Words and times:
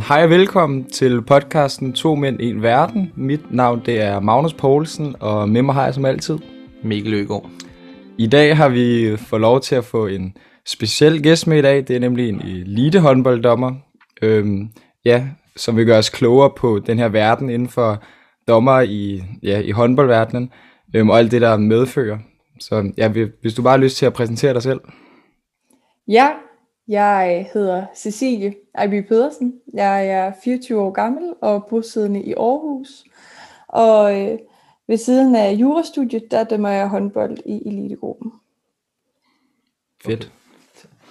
Hej 0.00 0.24
og 0.24 0.30
velkommen 0.30 0.84
til 0.84 1.22
podcasten 1.22 1.92
To 1.92 2.14
Mænd, 2.14 2.40
En 2.40 2.62
Verden. 2.62 3.12
Mit 3.16 3.40
navn 3.50 3.82
det 3.86 4.00
er 4.00 4.20
Magnus 4.20 4.54
Poulsen, 4.54 5.16
og 5.20 5.48
med 5.48 5.62
mig 5.62 5.74
har 5.74 5.84
jeg 5.84 5.94
som 5.94 6.04
altid 6.04 6.38
Mikkel 6.82 7.14
Øgaard. 7.14 7.50
I 8.18 8.26
dag 8.26 8.56
har 8.56 8.68
vi 8.68 9.16
fået 9.16 9.40
lov 9.40 9.60
til 9.60 9.74
at 9.74 9.84
få 9.84 10.06
en 10.06 10.36
speciel 10.66 11.22
gæst 11.22 11.46
med 11.46 11.58
i 11.58 11.62
dag. 11.62 11.76
Det 11.88 11.96
er 11.96 12.00
nemlig 12.00 12.28
en 12.28 12.40
elite 12.40 13.00
håndbolddommer, 13.00 13.72
øhm, 14.22 14.68
ja, 15.04 15.26
som 15.56 15.76
vil 15.76 15.86
gøre 15.86 15.98
os 15.98 16.10
klogere 16.10 16.50
på 16.56 16.78
den 16.86 16.98
her 16.98 17.08
verden 17.08 17.50
inden 17.50 17.68
for 17.68 18.02
dommer 18.48 18.80
i, 18.80 19.22
ja, 19.42 19.60
i 19.60 19.70
håndboldverdenen, 19.70 20.50
øhm, 20.96 21.10
og 21.10 21.18
alt 21.18 21.30
det, 21.30 21.40
der 21.40 21.56
medfører. 21.56 22.18
Så 22.60 22.92
ja, 22.98 23.08
hvis 23.40 23.54
du 23.54 23.62
bare 23.62 23.78
har 23.78 23.84
lyst 23.84 23.96
til 23.96 24.06
at 24.06 24.12
præsentere 24.12 24.54
dig 24.54 24.62
selv. 24.62 24.80
Ja, 26.08 26.28
jeg 26.88 27.50
hedder 27.52 27.86
Cecilie 27.94 28.54
Ejby 28.74 29.06
Pedersen. 29.08 29.54
Jeg 29.74 30.06
er 30.08 30.32
24 30.44 30.80
år 30.80 30.90
gammel 30.90 31.34
og 31.40 31.66
bosiddende 31.70 32.22
i 32.22 32.32
Aarhus. 32.32 33.04
Og 33.68 34.20
øh, 34.20 34.38
ved 34.88 34.96
siden 34.96 35.36
af 35.36 35.52
jurastudiet, 35.52 36.30
der 36.30 36.44
dømmer 36.44 36.68
jeg 36.68 36.88
håndbold 36.88 37.38
i 37.46 37.68
elitegruppen. 37.68 38.32
Fedt. 40.04 40.32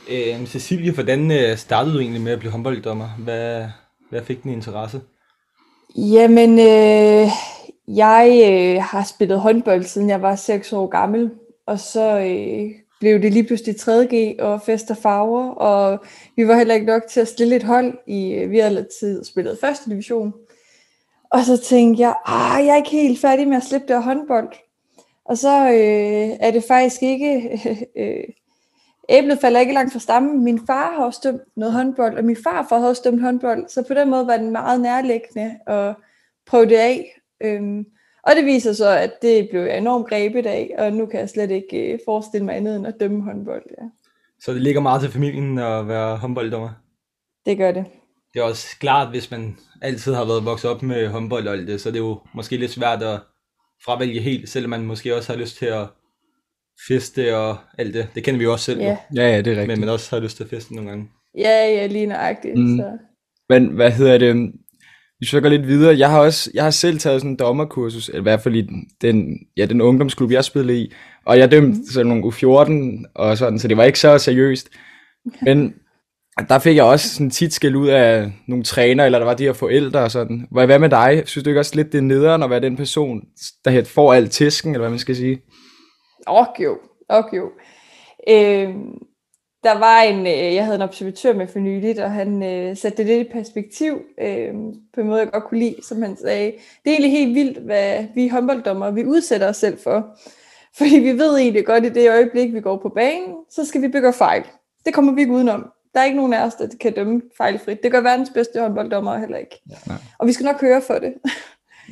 Okay. 0.07 0.39
Øh, 0.39 0.47
Cecilie, 0.47 0.93
hvordan 0.93 1.31
øh, 1.31 1.57
startede 1.57 1.93
du 1.93 1.99
egentlig 1.99 2.21
med 2.21 2.31
at 2.31 2.39
blive 2.39 2.51
håndbolddommer? 2.51 3.07
Hvad, 3.07 3.65
hvad 4.09 4.21
fik 4.23 4.43
din 4.43 4.51
interesse? 4.51 5.01
Jamen, 5.95 6.59
øh, 6.59 7.27
jeg 7.87 8.41
øh, 8.51 8.83
har 8.83 9.03
spillet 9.03 9.39
håndbold, 9.39 9.83
siden 9.83 10.09
jeg 10.09 10.21
var 10.21 10.35
6 10.35 10.73
år 10.73 10.87
gammel. 10.87 11.31
Og 11.65 11.79
så 11.79 12.19
øh, 12.19 12.71
blev 13.01 13.21
det 13.21 13.33
lige 13.33 13.43
pludselig 13.43 13.75
3G 13.75 14.41
og 14.43 14.61
fest 14.61 14.91
og 14.91 14.97
farver, 14.97 15.49
og 15.49 16.05
vi 16.35 16.47
var 16.47 16.55
heller 16.57 16.73
ikke 16.73 16.85
nok 16.85 17.01
til 17.09 17.19
at 17.19 17.27
stille 17.27 17.55
et 17.55 17.63
hold 17.63 17.97
i, 18.07 18.33
øh, 18.33 18.51
vi 18.51 18.59
havde 18.59 18.77
altid 18.77 19.23
spillet 19.23 19.57
første 19.61 19.89
division. 19.89 20.33
Og 21.29 21.45
så 21.45 21.57
tænkte 21.57 22.01
jeg, 22.01 22.15
ah, 22.25 22.65
jeg 22.65 22.71
er 22.71 22.75
ikke 22.75 22.89
helt 22.89 23.19
færdig 23.19 23.47
med 23.47 23.57
at 23.57 23.63
slippe 23.63 23.87
det 23.87 23.93
af 23.93 24.03
håndbold. 24.03 24.49
Og 25.25 25.37
så 25.37 25.67
øh, 25.67 26.37
er 26.39 26.51
det 26.51 26.63
faktisk 26.63 27.03
ikke, 27.03 27.59
øh, 27.99 28.23
æblet 29.09 29.39
falder 29.39 29.59
ikke 29.59 29.73
langt 29.73 29.93
fra 29.93 29.99
stammen. 29.99 30.43
Min 30.43 30.59
far 30.67 30.93
har 30.95 31.05
også 31.05 31.19
dømt 31.23 31.41
noget 31.55 31.73
håndbold, 31.73 32.17
og 32.17 32.23
min 32.23 32.37
far 32.43 32.67
har 32.69 32.87
også 32.87 33.01
dømt 33.05 33.21
håndbold, 33.21 33.69
så 33.69 33.83
på 33.87 33.93
den 33.93 34.09
måde 34.09 34.27
var 34.27 34.37
den 34.37 34.51
meget 34.51 34.81
nærliggende 34.81 35.57
at 35.67 35.95
prøve 36.45 36.65
det 36.65 36.77
af. 36.77 37.19
Øhm, 37.41 37.85
og 38.23 38.35
det 38.35 38.45
viser 38.45 38.73
så, 38.73 38.89
at 38.97 39.11
det 39.21 39.49
blev 39.49 39.61
jeg 39.61 39.77
enormt 39.77 40.09
grebet 40.09 40.45
af, 40.45 40.75
og 40.77 40.93
nu 40.93 41.05
kan 41.05 41.19
jeg 41.19 41.29
slet 41.29 41.51
ikke 41.51 41.93
øh, 41.93 41.99
forestille 42.05 42.45
mig 42.45 42.55
andet 42.55 42.75
end 42.75 42.87
at 42.87 42.95
dømme 42.99 43.23
håndbold. 43.23 43.63
Ja. 43.81 43.85
Så 44.39 44.53
det 44.53 44.61
ligger 44.61 44.81
meget 44.81 45.01
til 45.01 45.11
familien 45.11 45.57
at 45.57 45.87
være 45.87 46.17
håndbolddommer? 46.17 46.69
Det 47.45 47.57
gør 47.57 47.71
det. 47.71 47.85
Det 48.33 48.39
er 48.39 48.43
også 48.43 48.67
klart, 48.79 49.09
hvis 49.09 49.31
man 49.31 49.57
altid 49.81 50.13
har 50.13 50.25
været 50.25 50.45
vokset 50.45 50.71
op 50.71 50.83
med 50.83 51.07
håndbold 51.07 51.47
og 51.47 51.53
alt 51.53 51.67
det, 51.67 51.81
så 51.81 51.89
det 51.89 51.95
er 51.95 52.03
jo 52.03 52.19
måske 52.33 52.57
lidt 52.57 52.71
svært 52.71 53.03
at 53.03 53.19
fravælge 53.85 54.21
helt, 54.21 54.49
selvom 54.49 54.69
man 54.69 54.81
måske 54.85 55.15
også 55.15 55.31
har 55.33 55.39
lyst 55.39 55.57
til 55.57 55.65
at 55.65 55.87
feste 56.87 57.37
og 57.37 57.57
alt 57.77 57.93
det. 57.93 58.07
Det 58.15 58.23
kender 58.23 58.37
vi 58.37 58.43
jo 58.43 58.51
også 58.51 58.65
selv. 58.65 58.79
Ja, 58.81 58.97
Ja, 59.15 59.21
ja, 59.29 59.37
det 59.41 59.47
er 59.47 59.51
rigtigt. 59.51 59.67
Men 59.67 59.79
man 59.79 59.89
også 59.89 60.15
har 60.15 60.23
lyst 60.23 60.37
til 60.37 60.43
at 60.43 60.49
feste 60.49 60.75
nogle 60.75 60.89
gange. 60.89 61.09
ja, 61.37 61.67
ja 61.67 61.87
lige 61.87 62.05
nøjagtigt. 62.05 62.57
Mm. 62.57 62.63
Mm. 62.63 62.77
Så. 62.77 62.97
Men 63.49 63.67
hvad 63.67 63.91
hedder 63.91 64.17
det? 64.17 64.51
Vi 65.21 65.41
gå 65.41 65.49
lidt 65.49 65.67
videre. 65.67 65.97
Jeg 65.97 66.09
har 66.09 66.19
også, 66.19 66.51
jeg 66.53 66.63
har 66.63 66.71
selv 66.71 66.99
taget 66.99 67.21
sådan 67.21 67.31
en 67.31 67.37
dommerkursus, 67.37 68.09
i 68.13 68.19
hvert 68.19 68.41
fald 68.41 68.55
i 68.55 68.67
den, 69.01 69.39
ja, 69.57 69.65
den 69.65 69.81
ungdomsklub, 69.81 70.31
jeg 70.31 70.43
spillede 70.43 70.79
i. 70.79 70.93
Og 71.25 71.37
jeg 71.37 71.51
dømte 71.51 71.93
sådan 71.93 72.07
nogle 72.07 72.23
U14 72.23 73.11
og 73.15 73.37
sådan, 73.37 73.59
så 73.59 73.67
det 73.67 73.77
var 73.77 73.83
ikke 73.83 73.99
så 73.99 74.17
seriøst. 74.17 74.69
Men 75.41 75.73
der 76.49 76.59
fik 76.59 76.75
jeg 76.75 76.83
også 76.83 77.13
sådan 77.13 77.29
tit 77.29 77.53
skæld 77.53 77.75
ud 77.75 77.87
af 77.87 78.31
nogle 78.47 78.63
træner, 78.63 79.05
eller 79.05 79.19
der 79.19 79.25
var 79.25 79.33
de 79.33 79.43
her 79.43 79.53
forældre 79.53 79.99
og 79.99 80.11
sådan. 80.11 80.47
Hvad 80.51 80.79
med 80.79 80.89
dig? 80.89 81.23
Synes 81.25 81.43
du 81.43 81.49
ikke 81.49 81.59
også 81.59 81.75
lidt, 81.75 81.91
det 81.91 81.97
er 81.97 82.01
nederen 82.01 82.43
at 82.43 82.49
være 82.49 82.59
den 82.59 82.77
person, 82.77 83.21
der 83.65 83.83
får 83.83 84.13
alt 84.13 84.31
tisken, 84.31 84.71
eller 84.71 84.79
hvad 84.79 84.89
man 84.89 84.99
skal 84.99 85.15
sige? 85.15 85.41
Og 86.27 86.47
jo, 86.59 86.79
og 87.09 87.29
jo. 87.33 87.51
Øh, 88.29 88.75
der 89.63 89.79
var 89.79 90.01
en, 90.01 90.27
øh, 90.27 90.55
jeg 90.55 90.63
havde 90.63 90.75
en 90.75 90.81
observatør 90.81 91.33
med 91.33 91.47
for 91.47 91.59
nyligt, 91.59 91.99
og 91.99 92.11
han 92.11 92.43
øh, 92.43 92.77
satte 92.77 92.97
det 92.97 93.05
lidt 93.05 93.27
i 93.27 93.31
perspektiv, 93.31 94.01
øh, 94.21 94.53
på 94.93 95.01
en 95.01 95.07
måde, 95.07 95.19
jeg 95.19 95.31
godt 95.31 95.43
kunne 95.43 95.59
lide, 95.59 95.75
som 95.83 96.01
han 96.01 96.17
sagde. 96.17 96.51
Det 96.51 96.89
er 96.89 96.91
egentlig 96.91 97.11
helt 97.11 97.35
vildt, 97.35 97.57
hvad 97.57 98.05
vi 98.15 98.27
håndbolddommer, 98.27 98.91
vi 98.91 99.05
udsætter 99.05 99.49
os 99.49 99.57
selv 99.57 99.77
for. 99.83 100.17
Fordi 100.77 100.99
vi 100.99 101.11
ved 101.11 101.37
egentlig 101.37 101.65
godt, 101.65 101.85
at 101.85 101.97
i 101.97 101.99
det 101.99 102.09
øjeblik, 102.09 102.53
vi 102.53 102.61
går 102.61 102.77
på 102.77 102.89
banen, 102.89 103.35
så 103.49 103.65
skal 103.65 103.81
vi 103.81 103.87
begå 103.87 104.11
fejl. 104.11 104.43
Det 104.85 104.93
kommer 104.93 105.13
vi 105.13 105.21
ikke 105.21 105.33
udenom. 105.33 105.71
Der 105.93 105.99
er 105.99 106.05
ikke 106.05 106.17
nogen 106.17 106.33
af 106.33 106.45
os, 106.45 106.55
der 106.55 106.67
kan 106.79 106.93
dømme 106.93 107.21
fejlfrit. 107.37 107.83
Det 107.83 107.91
gør 107.91 108.01
verdens 108.01 108.29
bedste 108.29 108.61
håndbolddommer 108.61 109.17
heller 109.17 109.37
ikke. 109.37 109.61
Nej. 109.87 109.97
Og 110.17 110.27
vi 110.27 110.33
skal 110.33 110.45
nok 110.45 110.61
høre 110.61 110.81
for 110.81 110.93
det. 110.93 111.13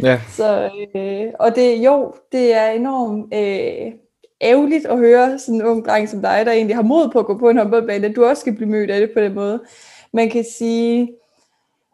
Ja, 0.03 0.21
Så, 0.37 0.69
øh, 0.95 1.33
og 1.39 1.55
det, 1.55 1.85
jo, 1.85 2.13
det 2.31 2.53
er 2.53 2.69
enormt 2.69 3.33
øh, 3.33 3.91
ærgerligt 4.41 4.85
at 4.85 4.97
høre 4.97 5.39
sådan 5.39 5.55
en 5.55 5.65
ung 5.65 5.85
dreng 5.85 6.09
som 6.09 6.21
dig, 6.21 6.45
der 6.45 6.51
egentlig 6.51 6.75
har 6.75 6.83
mod 6.83 7.09
på 7.11 7.19
at 7.19 7.25
gå 7.25 7.37
på 7.37 7.49
en 7.49 7.57
håndboldbane, 7.57 8.07
at 8.07 8.15
du 8.15 8.25
også 8.25 8.41
skal 8.41 8.55
blive 8.55 8.69
mødt 8.69 8.91
af 8.91 8.99
det 8.99 9.11
på 9.13 9.19
den 9.19 9.33
måde. 9.35 9.63
Man 10.13 10.29
kan 10.29 10.45
sige, 10.57 11.15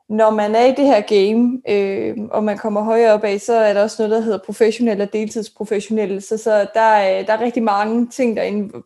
når 0.09 0.29
man 0.29 0.55
er 0.55 0.65
i 0.65 0.71
det 0.75 0.85
her 0.85 1.01
game, 1.01 1.61
øh, 1.69 2.17
og 2.31 2.43
man 2.43 2.57
kommer 2.57 2.83
højere 2.83 3.13
op 3.13 3.23
af, 3.23 3.41
så 3.41 3.53
er 3.53 3.73
der 3.73 3.83
også 3.83 3.95
noget, 3.99 4.11
der 4.11 4.21
hedder 4.21 4.39
professionelle 4.45 5.03
og 5.03 5.13
deltidsprofessionelle. 5.13 6.21
Så, 6.21 6.37
så 6.37 6.67
der, 6.73 6.79
er, 6.81 7.25
der 7.25 7.33
er 7.33 7.41
rigtig 7.41 7.63
mange 7.63 8.07
ting, 8.07 8.37
der 8.37 8.41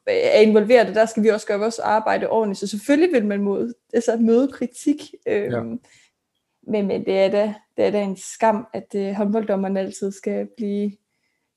er 0.08 0.42
involveret, 0.42 0.90
og 0.90 0.96
der 0.96 1.06
skal 1.06 1.24
vi 1.24 1.30
også 1.30 1.48
gøre 1.48 1.60
vores 1.60 1.80
arbejde 1.80 2.30
ordentligt. 2.30 2.60
Så 2.60 2.68
selvfølgelig 2.68 3.14
vil 3.14 3.26
man 3.26 3.42
mod, 3.42 3.74
altså 3.94 4.18
møde 4.18 4.48
kritik. 4.48 5.02
Øh, 5.28 5.44
Ja. 5.44 5.58
ja. 5.58 5.62
men, 6.68 6.88
men 6.88 7.06
det 7.06 7.20
er 7.20 7.30
da, 7.30 7.54
det 7.78 7.86
er 7.86 7.92
da 7.92 8.02
en 8.02 8.18
skam, 8.18 8.68
at 8.74 8.96
øh, 8.96 9.14
håndbolddommerne 9.14 9.80
altid 9.80 10.12
skal 10.12 10.48
blive 10.58 10.92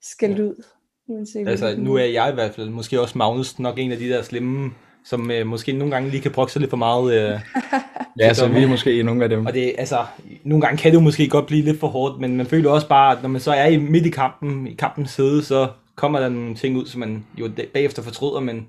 skældt 0.03 0.41
ud. 0.41 0.65
uanset 1.09 1.49
Altså, 1.49 1.75
nu 1.79 1.95
er 1.95 2.05
jeg 2.05 2.31
i 2.31 2.35
hvert 2.35 2.55
fald, 2.55 2.71
måske 2.71 3.01
også 3.01 3.19
Magnus, 3.19 3.59
nok 3.59 3.79
en 3.79 3.93
af 3.93 3.99
de 3.99 4.09
der 4.09 4.23
slemme, 4.23 4.71
som 5.05 5.31
øh, 5.31 5.47
måske 5.47 5.73
nogle 5.73 5.93
gange 5.93 6.11
lige 6.11 6.21
kan 6.21 6.31
brokke 6.31 6.53
sig 6.53 6.61
lidt 6.61 6.71
for 6.71 6.77
meget. 6.77 7.15
Øh, 7.15 7.41
ja 8.21 8.35
så 8.35 8.49
vi 8.49 8.63
er 8.63 8.69
måske 8.69 9.03
nogle 9.03 9.23
af 9.23 9.29
dem. 9.29 9.47
Og 9.47 9.55
det, 9.55 9.75
altså, 9.79 10.05
nogle 10.45 10.63
gange 10.67 10.79
kan 10.79 10.91
det 10.91 10.99
jo 10.99 11.03
måske 11.03 11.29
godt 11.29 11.47
blive 11.47 11.65
lidt 11.65 11.81
for 11.81 11.87
hårdt, 11.87 12.21
men 12.21 12.37
man 12.37 12.47
føler 12.47 12.71
også 12.71 12.89
bare, 12.89 13.17
at 13.17 13.23
når 13.23 13.29
man 13.29 13.41
så 13.41 13.53
er 13.53 13.67
i 13.67 13.77
midt 13.77 14.07
i 14.07 14.11
kampen, 14.11 14.67
i 14.67 14.75
kampens 14.75 15.11
side, 15.11 15.45
så 15.45 15.69
kommer 15.97 16.21
der 16.21 16.29
nogle 16.29 16.55
ting 16.55 16.77
ud, 16.77 16.87
som 16.87 17.01
man 17.01 17.25
jo 17.39 17.51
bagefter 17.75 18.03
fortryder, 18.03 18.41
men, 18.41 18.67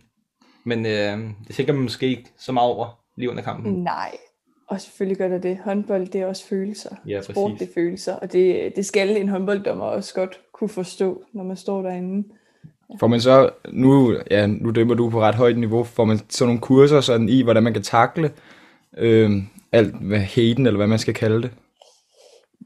men 0.66 0.86
øh, 0.86 1.18
det 1.48 1.56
tænker 1.56 1.74
man 1.74 1.82
måske 1.82 2.08
ikke 2.08 2.26
så 2.40 2.52
meget 2.52 2.72
over 2.72 3.00
lige 3.18 3.30
under 3.30 3.44
kampen. 3.44 3.74
Nej, 3.74 4.12
og 4.68 4.82
selvfølgelig 4.82 5.18
gør 5.18 5.28
der 5.28 5.38
det. 5.38 5.58
Håndbold, 5.66 6.08
det 6.08 6.22
er 6.22 6.26
også 6.26 6.48
følelser. 6.48 6.96
Ja, 7.08 7.22
Sport, 7.22 7.52
præcis. 7.52 7.60
det 7.60 7.70
er 7.70 7.82
følelser, 7.82 8.14
og 8.14 8.34
det, 8.34 8.74
det 8.76 8.86
skal 8.86 9.18
en 9.18 9.30
håndbolddommer 9.30 9.86
også 9.86 10.14
godt 10.14 10.40
kunne 10.54 10.70
forstå, 10.70 11.24
når 11.34 11.44
man 11.44 11.58
står 11.58 11.82
derinde. 11.82 12.28
Får 13.00 13.08
man 13.08 13.22
så, 13.22 13.50
nu, 13.72 14.16
ja, 14.32 14.48
nu 14.48 14.72
dømmer 14.72 14.96
du 14.96 15.10
på 15.10 15.22
ret 15.22 15.36
højt 15.36 15.58
niveau, 15.58 15.84
får 15.84 16.06
man 16.06 16.20
sådan 16.30 16.48
nogle 16.48 16.62
kurser 16.62 17.02
sådan 17.02 17.30
i, 17.30 17.42
hvordan 17.42 17.64
man 17.64 17.74
kan 17.74 17.84
takle 17.84 18.32
øh, 18.98 19.32
alt 19.72 19.96
hvad 19.96 20.20
haten, 20.20 20.66
eller 20.66 20.78
hvad 20.78 20.88
man 20.88 21.00
skal 21.00 21.14
kalde 21.14 21.42
det? 21.42 21.52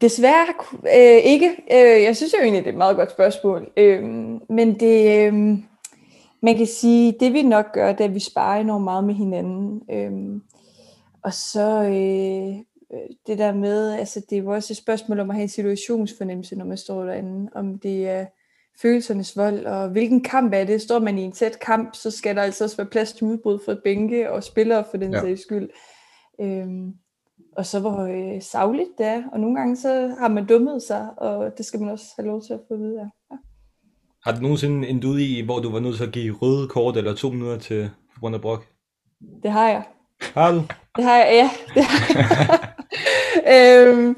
Desværre 0.02 0.48
øh, 0.84 1.24
ikke. 1.24 1.50
Øh, 1.72 2.04
jeg 2.04 2.16
synes 2.16 2.34
jo 2.34 2.44
egentlig, 2.44 2.64
det 2.64 2.70
er 2.70 2.74
et 2.74 2.78
meget 2.78 2.96
godt 2.96 3.12
spørgsmål. 3.12 3.72
Øh, 3.78 4.04
men 4.50 4.80
det, 4.80 5.28
øh, 5.28 5.34
man 6.42 6.58
kan 6.58 6.66
sige, 6.66 7.16
det 7.20 7.34
vi 7.34 7.42
nok 7.42 7.74
gør, 7.74 7.92
det 7.92 8.02
er, 8.02 8.08
at 8.08 8.16
vi 8.16 8.20
sparer 8.20 8.62
enormt 8.62 8.84
meget 8.84 9.04
med 9.04 9.14
hinanden. 9.14 9.82
Øh, 9.92 10.42
og 11.24 11.34
så 11.34 11.84
øh, 11.84 12.56
det 13.28 13.38
der 13.38 13.54
med, 13.54 13.92
altså 13.94 14.22
det 14.30 14.38
er 14.38 14.42
jo 14.42 14.50
også 14.54 14.74
et 14.74 14.78
spørgsmål 14.78 15.20
om 15.20 15.30
at 15.30 15.36
have 15.36 15.44
en 15.44 15.50
situationsfornemmelse, 15.50 16.56
når 16.56 16.66
man 16.66 16.78
står 16.78 17.04
derinde. 17.04 17.50
Om 17.56 17.80
det 17.80 18.08
er 18.10 18.26
følelsernes 18.82 19.38
vold, 19.38 19.66
og 19.66 19.90
hvilken 19.90 20.24
kamp 20.24 20.54
er 20.54 20.64
det? 20.64 20.82
Står 20.82 21.00
man 21.00 21.18
i 21.18 21.22
en 21.22 21.32
tæt 21.32 21.60
kamp, 21.60 21.96
så 21.96 22.12
skal 22.12 22.36
der 22.36 22.42
altså 22.42 22.64
også 22.64 22.78
være 22.78 22.88
plads 22.88 23.14
til 23.14 23.28
udbrud 23.28 23.60
for 23.66 23.78
bænke 23.84 24.32
og 24.32 24.44
spillere 24.44 24.84
for 24.92 24.98
den 24.98 25.12
Ja. 25.14 25.20
sags 25.22 25.42
skyld. 25.42 25.70
Øhm, 26.42 26.94
og 27.58 27.66
så 27.66 27.80
hvor 27.80 28.00
øh, 28.02 28.42
savligt 28.42 28.90
det 28.98 29.06
er, 29.06 29.24
og 29.32 29.40
nogle 29.40 29.56
gange 29.58 29.78
så 29.78 30.16
har 30.20 30.28
man 30.28 30.46
dummet 30.46 30.84
sig, 30.84 31.10
og 31.18 31.58
det 31.58 31.66
skal 31.66 31.80
man 31.80 31.90
også 31.90 32.06
have 32.18 32.28
lov 32.28 32.42
til 32.42 32.54
at 32.54 32.60
få 32.68 32.74
at 32.74 32.80
vide 32.80 33.00
af. 33.00 33.08
Ja. 33.32 33.38
Har 34.24 34.36
du 34.36 34.42
nogensinde 34.42 34.88
endt 34.88 35.04
ud 35.04 35.20
i, 35.20 35.42
hvor 35.42 35.60
du 35.60 35.72
var 35.72 35.80
nødt 35.80 35.98
til 35.98 36.04
at 36.04 36.12
give 36.12 36.36
røde 36.36 36.68
kort 36.68 36.98
eller 36.98 37.16
to 37.16 37.30
minutter 37.30 37.58
til 37.58 37.90
af 38.24 38.42
brok? 38.42 38.66
Det 39.44 39.52
har 39.52 39.70
jeg. 39.70 39.84
Har 40.22 40.52
du? 40.52 40.62
Det 40.96 41.04
har 41.04 41.16
jeg, 41.18 41.28
ja. 41.34 41.50
Det 41.76 41.84
har 41.84 42.16
jeg. 42.20 42.60
øhm, 43.54 44.10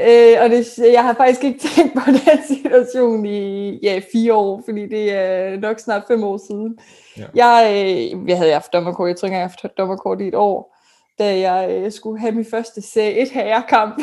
øh, 0.00 0.36
og 0.42 0.50
det, 0.50 0.78
jeg 0.78 1.02
har 1.02 1.14
faktisk 1.14 1.44
ikke 1.44 1.58
tænkt 1.58 1.94
på 1.94 2.00
den 2.26 2.56
situation 2.56 3.26
i 3.26 3.78
ja, 3.82 4.00
fire 4.12 4.34
år, 4.34 4.62
fordi 4.64 4.88
det 4.88 5.12
er 5.12 5.60
nok 5.60 5.78
snart 5.78 6.02
fem 6.08 6.24
år 6.24 6.36
siden. 6.36 6.78
Ja. 7.18 7.26
Jeg, 7.34 7.70
øh, 7.72 8.28
jeg 8.28 8.38
havde 8.38 8.52
haft 8.52 8.72
dommerkort, 8.72 9.08
jeg 9.08 9.16
tror 9.16 9.26
ikke, 9.26 9.36
jeg 9.36 9.42
har 9.42 9.48
haft 9.48 9.78
dommerkort 9.78 10.20
i 10.20 10.28
et 10.28 10.34
år, 10.34 10.76
da 11.18 11.38
jeg 11.38 11.70
øh, 11.70 11.92
skulle 11.92 12.20
have 12.20 12.32
min 12.32 12.44
første 12.44 12.80
C1 12.80 13.32
herrekamp. 13.34 14.02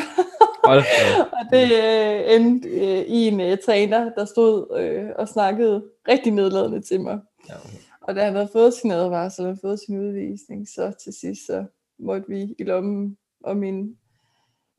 Hold 0.64 0.82
da 0.82 1.20
op. 1.20 1.26
og 1.38 1.44
det 1.52 1.72
øh, 1.72 2.34
endte 2.34 2.68
øh, 2.68 3.04
i 3.06 3.28
en 3.28 3.40
øh, 3.40 3.58
træner, 3.66 4.10
der 4.16 4.24
stod 4.24 4.78
øh, 4.78 5.10
og 5.18 5.28
snakkede 5.28 5.84
rigtig 6.08 6.32
nedladende 6.32 6.80
til 6.80 7.00
mig. 7.00 7.18
Ja, 7.48 7.54
okay. 7.54 7.78
Og 8.02 8.14
da 8.14 8.24
han 8.24 8.34
havde 8.34 8.48
fået 8.52 8.74
sin 8.74 8.90
advarsel 8.90 9.46
og 9.46 9.58
fået 9.60 9.80
sin 9.80 9.98
udvisning, 9.98 10.68
så 10.68 10.92
til 11.04 11.12
sidst 11.20 11.46
så 11.46 11.64
måtte 11.98 12.28
vi 12.28 12.54
i 12.58 12.64
lommen 12.64 13.16
og 13.44 13.56
min 13.56 13.96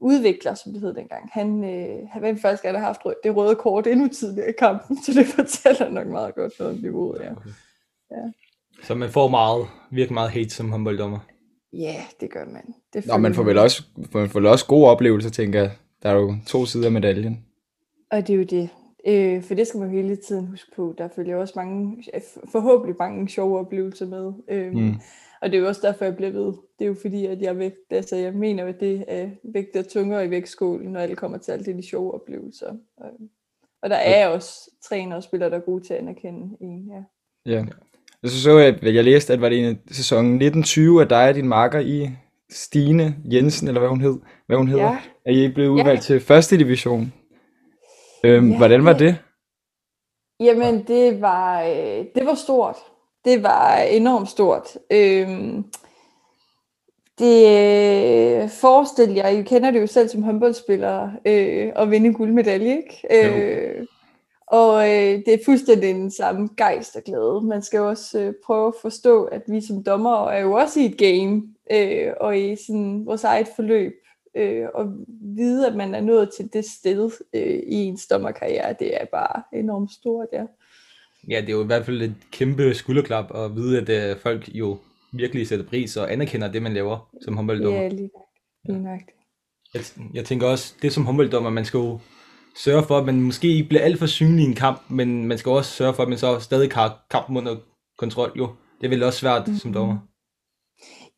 udvikler, 0.03 0.53
som 0.53 0.73
det 0.73 0.81
hed 0.81 0.93
dengang, 0.93 1.29
han, 1.31 1.63
øh, 1.63 2.07
han 2.11 2.21
var 2.21 2.35
faktisk 2.41 2.63
gerne 2.63 2.77
have 2.77 2.85
haft 2.85 3.01
det 3.23 3.35
røde 3.35 3.55
kort 3.55 3.87
endnu 3.87 4.07
tidligere 4.07 4.49
i 4.49 4.53
kampen, 4.59 5.03
så 5.03 5.13
det 5.13 5.25
fortæller 5.37 5.89
nok 5.89 6.07
meget 6.07 6.35
godt 6.35 6.53
noget 6.59 6.73
om 6.73 6.79
niveauet, 6.81 7.21
ja. 7.21 7.31
Okay. 7.31 7.49
ja. 8.11 8.31
Så 8.83 8.95
man 8.95 9.09
får 9.09 9.27
meget, 9.27 9.67
virkelig 9.91 10.13
meget 10.13 10.31
hate 10.31 10.49
som 10.49 10.71
håndbolddommer. 10.71 11.19
Ja, 11.73 11.95
det 12.19 12.31
gør 12.31 12.45
man. 12.45 12.75
Det 12.93 13.07
Nå, 13.07 13.17
man 13.17 13.33
får 13.33 13.43
vel 13.43 13.57
også, 13.57 13.83
man 14.13 14.29
får 14.29 14.39
vel 14.39 14.49
også 14.49 14.65
gode 14.65 14.89
oplevelser, 14.89 15.29
tænker 15.29 15.59
jeg. 15.59 15.71
Der 16.03 16.09
er 16.09 16.13
jo 16.13 16.35
to 16.47 16.65
sider 16.65 16.85
af 16.85 16.91
medaljen. 16.91 17.45
Og 18.11 18.27
det 18.27 18.33
er 18.33 18.37
jo 18.37 18.43
det. 18.43 18.69
Øh, 19.07 19.43
for 19.43 19.53
det 19.53 19.67
skal 19.67 19.79
man 19.79 19.89
hele 19.89 20.15
tiden 20.15 20.47
huske 20.47 20.71
på. 20.75 20.95
Der 20.97 21.09
følger 21.15 21.37
også 21.37 21.53
mange, 21.55 22.03
forhåbentlig 22.51 22.95
mange 22.99 23.29
sjove 23.29 23.59
oplevelser 23.59 24.05
med. 24.05 24.33
Øh, 24.49 24.73
mm. 24.73 24.95
Og 25.43 25.51
det 25.51 25.57
er 25.57 25.61
jo 25.61 25.67
også 25.67 25.81
derfor, 25.87 26.05
jeg 26.05 26.15
bliver 26.15 26.31
ved. 26.31 26.53
Det 26.79 26.85
er 26.85 26.85
jo 26.85 26.95
fordi, 27.01 27.25
at 27.25 27.41
jeg, 27.41 27.57
vægt, 27.57 27.75
altså, 27.89 28.15
jeg 28.15 28.33
mener, 28.33 28.65
at 28.65 28.79
det 28.79 29.05
er 29.07 29.29
vægt 29.43 29.73
der 29.73 29.81
tungere 29.81 30.25
i 30.25 30.29
vægtskålen, 30.29 30.91
når 30.91 30.99
alle 30.99 31.15
kommer 31.15 31.37
til 31.37 31.51
alt 31.51 31.65
det 31.65 31.75
de 31.75 31.87
sjove 31.87 32.13
oplevelser. 32.13 32.73
Og, 32.97 33.09
og 33.81 33.89
der 33.89 33.95
er 33.95 34.27
også 34.27 34.71
trænere 34.83 35.17
og 35.17 35.23
spillere, 35.23 35.49
der 35.49 35.55
er 35.55 35.61
gode 35.61 35.83
til 35.83 35.93
at 35.93 35.99
anerkende 35.99 36.57
en. 36.61 36.91
Ja. 36.91 37.03
ja. 37.53 37.65
Og 38.23 38.29
så 38.29 38.41
så 38.41 38.57
jeg, 38.57 38.83
at 38.83 38.95
jeg 38.95 39.03
læste, 39.03 39.33
at 39.33 39.41
var 39.41 39.49
det 39.49 39.67
en 39.67 39.79
sæson 39.91 40.25
1920, 40.25 41.01
at 41.01 41.09
dig 41.09 41.29
og 41.29 41.35
din 41.35 41.47
marker 41.47 41.79
i 41.79 42.09
Stine 42.49 43.15
Jensen, 43.31 43.67
eller 43.67 43.79
hvad 43.79 43.89
hun 43.89 44.01
hed, 44.01 44.19
hvad 44.47 44.57
hun 44.57 44.67
hedder, 44.67 44.91
ja. 44.91 44.97
er 45.25 45.31
I 45.31 45.51
blevet 45.53 45.69
udvalgt 45.69 46.09
ja. 46.09 46.13
til 46.13 46.19
første 46.19 46.57
division. 46.57 47.13
Øhm, 48.23 48.51
ja, 48.51 48.57
hvordan 48.57 48.85
var 48.85 48.93
det? 48.93 49.17
Jamen, 50.39 50.83
det 50.87 51.21
var, 51.21 51.63
øh, 51.63 52.05
det 52.15 52.25
var 52.25 52.35
stort. 52.35 52.75
Det 53.25 53.43
var 53.43 53.77
enormt 53.77 54.29
stort. 54.29 54.77
Øhm, 54.91 55.65
det 57.19 57.45
øh, 57.45 58.49
forestil 58.49 59.13
jer, 59.13 59.27
I 59.27 59.41
kender 59.41 59.71
det 59.71 59.81
jo 59.81 59.87
selv 59.87 60.09
som 60.09 60.23
håndboldspiller, 60.23 61.09
øh, 61.25 61.71
at 61.75 61.91
vinde 61.91 62.13
guldmedalje, 62.13 62.77
ikke? 62.77 63.07
Øh, 63.11 63.85
og 64.47 64.89
øh, 64.89 65.21
det 65.25 65.33
er 65.33 65.45
fuldstændig 65.45 65.95
den 65.95 66.11
samme 66.11 66.49
gejst 66.57 66.95
og 66.95 67.03
glæde. 67.03 67.41
Man 67.43 67.61
skal 67.61 67.77
jo 67.77 67.89
også 67.89 68.19
øh, 68.19 68.33
prøve 68.45 68.67
at 68.67 68.73
forstå, 68.81 69.23
at 69.23 69.41
vi 69.47 69.61
som 69.61 69.83
dommer 69.83 70.29
er 70.29 70.39
jo 70.39 70.53
også 70.53 70.79
i 70.79 70.85
et 70.85 70.97
game, 70.97 71.43
øh, 71.71 72.13
og 72.19 72.39
i 72.39 72.55
sådan 72.55 73.05
vores 73.05 73.23
eget 73.23 73.47
forløb. 73.55 73.93
Øh, 74.35 74.67
og 74.73 74.93
vide, 75.35 75.67
at 75.67 75.75
man 75.75 75.95
er 75.95 76.01
nået 76.01 76.29
til 76.37 76.53
det 76.53 76.65
sted 76.65 77.11
øh, 77.33 77.59
i 77.67 77.75
ens 77.75 78.07
dommerkarriere, 78.07 78.75
det 78.79 79.01
er 79.01 79.05
bare 79.05 79.41
enormt 79.53 79.91
stort, 79.91 80.27
ja. 80.33 80.43
Ja, 81.29 81.41
det 81.41 81.49
er 81.49 81.53
jo 81.53 81.63
i 81.63 81.65
hvert 81.65 81.85
fald 81.85 82.01
et 82.01 82.15
kæmpe 82.31 82.73
skulderklap 82.73 83.35
at 83.35 83.55
vide, 83.55 83.81
at 83.81 84.15
uh, 84.15 84.21
folk 84.21 84.49
jo 84.53 84.77
virkelig 85.13 85.47
sætter 85.47 85.65
pris 85.65 85.97
og 85.97 86.13
anerkender 86.13 86.51
det, 86.51 86.61
man 86.61 86.73
laver 86.73 87.09
som 87.21 87.35
håndbolddommer. 87.35 87.81
Ja, 87.81 87.87
lige 87.87 88.09
nok. 88.67 88.77
Lige 88.83 88.99
Jeg, 89.73 89.83
jeg 90.13 90.25
tænker 90.25 90.47
også, 90.47 90.73
det 90.81 90.93
som 90.93 91.05
håndbolddommer, 91.05 91.49
man 91.49 91.65
skal 91.65 91.77
jo 91.77 91.99
sørge 92.55 92.83
for, 92.83 92.97
at 92.97 93.05
man 93.05 93.21
måske 93.21 93.47
ikke 93.47 93.69
bliver 93.69 93.83
alt 93.83 93.99
for 93.99 94.05
synlig 94.05 94.43
i 94.43 94.47
en 94.47 94.55
kamp, 94.55 94.81
men 94.89 95.27
man 95.27 95.37
skal 95.37 95.49
også 95.49 95.71
sørge 95.71 95.93
for, 95.93 96.03
at 96.03 96.09
man 96.09 96.17
så 96.17 96.39
stadig 96.39 96.71
har 96.71 97.05
kampen 97.11 97.37
under 97.37 97.55
kontrol. 97.97 98.31
Jo, 98.37 98.49
det 98.81 98.87
er 98.87 98.89
vel 98.89 99.03
også 99.03 99.19
svært 99.19 99.47
mm-hmm. 99.47 99.59
som 99.59 99.73
dommer. 99.73 99.97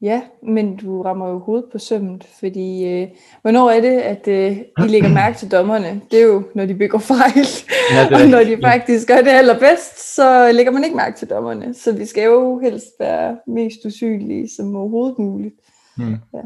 Ja, 0.01 0.21
men 0.43 0.77
du 0.77 1.01
rammer 1.01 1.29
jo 1.29 1.39
hovedet 1.39 1.65
på 1.71 1.79
sømmet, 1.79 2.27
fordi 2.39 2.85
øh, 2.85 3.07
hvornår 3.41 3.69
er 3.69 3.81
det, 3.81 3.99
at 3.99 4.27
øh, 4.27 4.57
I 4.57 4.87
lægger 4.87 5.09
mærke 5.09 5.37
til 5.37 5.51
dommerne? 5.51 6.01
Det 6.11 6.19
er 6.19 6.23
jo, 6.23 6.43
når 6.55 6.65
de 6.65 6.75
begår 6.75 6.97
fejl, 6.99 7.47
ja, 7.91 8.07
og 8.21 8.29
når 8.29 8.43
de 8.43 8.57
faktisk 8.61 9.07
gør 9.07 9.17
det 9.17 9.27
allerbedst, 9.27 10.15
så 10.15 10.51
lægger 10.51 10.71
man 10.71 10.83
ikke 10.83 10.95
mærke 10.95 11.17
til 11.17 11.29
dommerne. 11.29 11.73
Så 11.73 11.91
vi 11.91 12.05
skal 12.05 12.23
jo 12.23 12.59
helst 12.59 12.85
være 12.99 13.37
mest 13.47 13.85
usynlige 13.85 14.49
som 14.55 14.75
overhovedet 14.75 15.19
muligt. 15.19 15.55
Hmm. 15.97 16.15
Ja. 16.33 16.41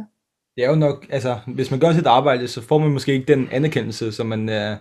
Det 0.56 0.66
er 0.66 0.69
jo 0.69 0.75
nok, 0.75 1.06
altså, 1.10 1.40
hvis 1.48 1.72
man 1.72 1.80
gør 1.80 1.94
sit 1.94 2.06
arbejde, 2.06 2.48
så 2.48 2.62
får 2.62 2.78
man 2.78 2.92
måske 2.92 3.13
ikke 3.13 3.34
den 3.34 3.48
anerkendelse, 3.51 4.12
som 4.12 4.28
man, 4.28 4.50
øh, 4.50 4.78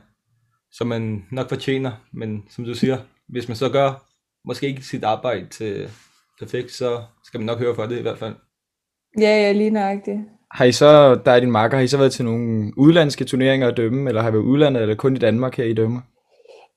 som 0.72 0.86
man 0.86 1.24
nok 1.30 1.48
fortjener. 1.48 1.92
Men 2.12 2.44
som 2.50 2.64
du 2.64 2.74
siger, 2.74 2.98
hvis 3.28 3.48
man 3.48 3.56
så 3.56 3.68
gør 3.68 4.04
måske 4.44 4.66
ikke 4.66 4.82
sit 4.82 5.04
arbejde 5.04 5.46
til 5.46 5.90
perfekt, 6.38 6.72
så 6.72 7.02
skal 7.24 7.40
man 7.40 7.46
nok 7.46 7.58
høre 7.58 7.74
for 7.74 7.86
det 7.86 7.98
i 7.98 8.02
hvert 8.02 8.18
fald. 8.18 8.34
Ja, 9.18 9.42
ja, 9.42 9.52
lige 9.52 9.70
nøjagtigt. 9.70 10.18
Har 10.50 10.64
I 10.64 10.72
så, 10.72 11.14
der 11.14 11.32
er 11.32 11.40
din 11.40 11.50
marker, 11.50 11.76
har 11.76 11.84
I 11.84 11.88
så 11.88 11.96
været 11.96 12.12
til 12.12 12.24
nogle 12.24 12.72
udlandske 12.76 13.24
turneringer 13.24 13.68
at 13.68 13.76
dømme, 13.76 14.08
eller 14.08 14.22
har 14.22 14.28
I 14.28 14.32
været 14.32 14.42
udlandet, 14.42 14.82
eller 14.82 14.94
kun 14.94 15.16
i 15.16 15.18
Danmark 15.18 15.56
her 15.56 15.64
i 15.64 15.74
dømmer? 15.74 16.00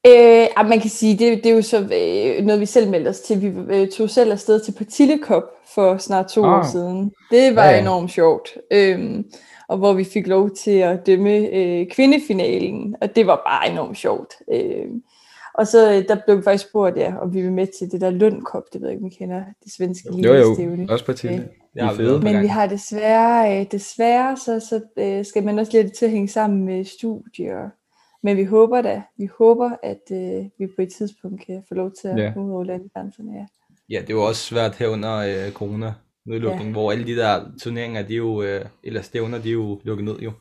Øh, 0.07 0.69
man 0.69 0.79
kan 0.79 0.89
sige, 0.89 1.17
det, 1.17 1.43
det 1.43 1.51
er 1.51 1.55
jo 1.55 1.61
så 1.61 1.77
øh, 1.77 2.45
noget, 2.45 2.61
vi 2.61 2.65
selv 2.65 2.89
meldte 2.89 3.09
os 3.09 3.19
til. 3.19 3.41
Vi 3.41 3.75
øh, 3.75 3.87
tog 3.87 4.09
selv 4.09 4.31
afsted 4.31 4.59
til 4.59 4.71
Partille 4.77 5.19
Cup 5.23 5.43
for 5.75 5.97
snart 5.97 6.27
to 6.27 6.45
ah. 6.45 6.59
år 6.59 6.71
siden. 6.71 7.11
Det 7.31 7.55
var 7.55 7.65
ja, 7.65 7.71
ja. 7.71 7.81
enormt 7.81 8.11
sjovt. 8.11 8.49
Øhm, 8.71 9.25
og 9.67 9.77
hvor 9.77 9.93
vi 9.93 10.03
fik 10.03 10.27
lov 10.27 10.49
til 10.49 10.71
at 10.71 11.05
dømme 11.05 11.37
øh, 11.37 11.87
kvindefinalen, 11.87 12.95
og 13.01 13.15
det 13.15 13.27
var 13.27 13.41
bare 13.47 13.71
enormt 13.71 13.97
sjovt. 13.97 14.33
Øhm, 14.53 15.03
og 15.53 15.67
så 15.67 15.91
øh, 15.91 16.07
der 16.07 16.17
blev 16.25 16.37
vi 16.37 16.43
faktisk 16.43 16.69
spurgt, 16.69 16.97
ja, 16.97 17.13
om 17.21 17.33
vi 17.33 17.41
vil 17.41 17.51
med 17.51 17.67
til 17.79 17.91
det 17.91 18.01
der 18.01 18.09
Lundkop, 18.09 18.63
det 18.73 18.81
ved 18.81 18.87
jeg 18.87 18.93
ikke, 18.93 19.03
om 19.03 19.11
I 19.11 19.15
kender, 19.15 19.43
det 19.63 19.73
svenske 19.73 20.09
jo, 20.13 20.33
jo, 20.33 20.55
jo, 20.59 20.85
også 20.89 21.05
Partille. 21.05 21.35
Øh, 21.35 21.60
Ja, 21.75 21.91
fede. 21.91 22.19
Men 22.19 22.41
vi 22.41 22.47
har 22.47 22.67
desværre, 22.67 23.59
øh, 23.59 23.65
desværre 23.71 24.37
så, 24.37 24.59
så 24.69 24.81
øh, 24.97 25.25
skal 25.25 25.43
man 25.43 25.59
også 25.59 25.71
lidt 25.73 25.93
til 25.93 26.05
at 26.05 26.11
hænge 26.11 26.27
sammen 26.27 26.65
med 26.65 26.85
studier. 26.85 27.69
Men 28.23 28.37
vi 28.37 28.43
håber 28.43 28.81
da, 28.81 29.01
vi 29.17 29.29
håber, 29.37 29.71
at 29.83 30.01
øh, 30.11 30.45
vi 30.59 30.67
på 30.75 30.81
et 30.81 30.93
tidspunkt 30.93 31.45
kan 31.45 31.63
få 31.67 31.73
lov 31.73 31.91
til 32.01 32.07
at 32.07 32.17
ja. 32.17 32.31
komme 32.33 32.53
over 32.53 32.63
landegrænserne. 32.63 33.31
Ja. 33.33 33.45
ja, 33.89 34.01
det 34.07 34.15
var 34.15 34.21
også 34.21 34.41
svært 34.41 34.75
her 34.75 34.87
under 34.87 35.17
øh, 35.17 35.51
corona 35.51 35.93
nedlukning, 36.25 36.65
ja. 36.65 36.71
hvor 36.71 36.91
alle 36.91 37.05
de 37.05 37.15
der 37.15 37.45
turneringer, 37.61 38.01
de 38.01 38.13
er 38.13 38.17
jo, 38.17 38.41
øh, 38.41 38.65
eller 38.83 39.01
stævner, 39.01 39.37
de 39.37 39.49
er 39.49 39.53
jo 39.53 39.79
lukket 39.83 40.05
ned 40.05 40.19
jo. 40.19 40.31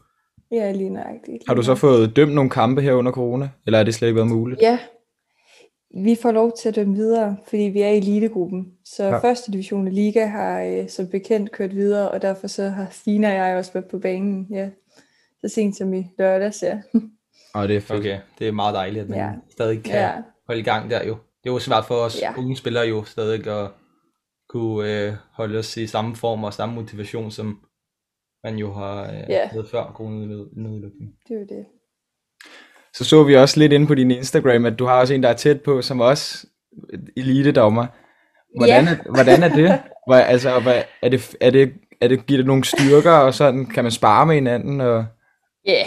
Ja, 0.52 0.72
lige 0.72 0.90
nøjagtigt. 0.90 1.44
Har 1.48 1.54
du 1.54 1.62
så 1.62 1.74
fået 1.74 2.16
dømt 2.16 2.34
nogle 2.34 2.50
kampe 2.50 2.82
her 2.82 2.92
under 2.92 3.12
corona, 3.12 3.48
eller 3.66 3.78
er 3.78 3.84
det 3.84 3.94
slet 3.94 4.08
ikke 4.08 4.16
været 4.16 4.28
muligt? 4.28 4.62
Ja, 4.62 4.78
vi 5.94 6.16
får 6.22 6.32
lov 6.32 6.52
til 6.58 6.68
at 6.68 6.76
dømme 6.76 6.94
videre, 6.94 7.36
fordi 7.48 7.62
vi 7.62 7.80
er 7.80 7.88
i 7.88 7.98
elitegruppen. 7.98 8.72
Så 8.84 9.04
ja. 9.04 9.18
første 9.18 9.52
division 9.52 9.86
af 9.86 9.94
Liga 9.94 10.26
har 10.26 10.62
øh, 10.62 10.88
som 10.88 11.08
bekendt 11.08 11.52
kørt 11.52 11.74
videre, 11.74 12.10
og 12.10 12.22
derfor 12.22 12.46
så 12.46 12.68
har 12.68 12.88
Stina 12.90 13.28
og 13.28 13.48
jeg 13.48 13.56
også 13.56 13.72
været 13.72 13.88
på 13.88 13.98
banen. 13.98 14.46
Ja. 14.50 14.70
Så 15.40 15.48
sent 15.48 15.76
som 15.76 15.94
i 15.94 16.06
lørdags, 16.18 16.62
ja. 16.62 16.82
Og 17.54 17.68
det 17.68 17.76
er 17.76 17.80
fedt. 17.80 18.00
Okay, 18.00 18.18
det 18.38 18.48
er 18.48 18.52
meget 18.52 18.74
dejligt, 18.74 19.02
at 19.02 19.08
man 19.08 19.18
ja. 19.18 19.32
stadig 19.50 19.82
kan 19.82 19.94
ja. 19.94 20.12
holde 20.46 20.60
i 20.60 20.64
gang 20.64 20.90
der 20.90 21.04
jo. 21.04 21.16
Det 21.42 21.50
er 21.50 21.52
jo 21.52 21.58
svært 21.58 21.84
for 21.84 21.94
os 21.94 22.20
ja. 22.22 22.38
unge 22.38 22.56
spillere 22.56 22.86
jo 22.86 23.04
stadig 23.04 23.46
at 23.46 23.70
kunne 24.48 25.06
øh, 25.06 25.14
holde 25.32 25.58
os 25.58 25.76
i 25.76 25.86
samme 25.86 26.16
form 26.16 26.44
og 26.44 26.54
samme 26.54 26.74
motivation, 26.74 27.30
som 27.30 27.60
man 28.44 28.56
jo 28.58 28.72
har 28.72 29.12
øh, 29.12 29.24
ja. 29.28 29.46
havde 29.46 29.66
før 29.70 29.92
coronanedlukningen. 29.94 31.16
Det 31.28 31.34
er 31.34 31.40
jo 31.40 31.46
det. 31.48 31.66
Så 32.94 33.04
så 33.04 33.22
vi 33.22 33.36
også 33.36 33.58
lidt 33.58 33.72
inde 33.72 33.86
på 33.86 33.94
din 33.94 34.10
Instagram, 34.10 34.64
at 34.64 34.78
du 34.78 34.86
har 34.86 35.00
også 35.00 35.14
en, 35.14 35.22
der 35.22 35.28
er 35.28 35.34
tæt 35.34 35.60
på, 35.60 35.82
som 35.82 36.00
også 36.00 36.46
elite-dommer. 37.16 37.86
Hvordan, 38.56 38.84
ja. 38.84 38.90
er, 38.90 39.12
hvordan 39.12 39.42
er 39.42 39.48
det? 39.48 39.78
Hvor, 40.06 40.14
altså, 40.14 40.60
hvad, 40.60 40.82
er 41.02 41.08
det, 41.08 41.36
er 41.40 41.50
det, 41.50 41.72
er 42.00 42.08
det, 42.08 42.26
giver 42.26 42.38
det 42.38 42.46
nogle 42.46 42.64
styrker, 42.64 43.12
og 43.12 43.34
sådan, 43.34 43.66
kan 43.66 43.84
man 43.84 43.90
spare 43.90 44.26
med 44.26 44.34
hinanden? 44.34 44.80
Og... 44.80 45.04
Ja, 45.66 45.84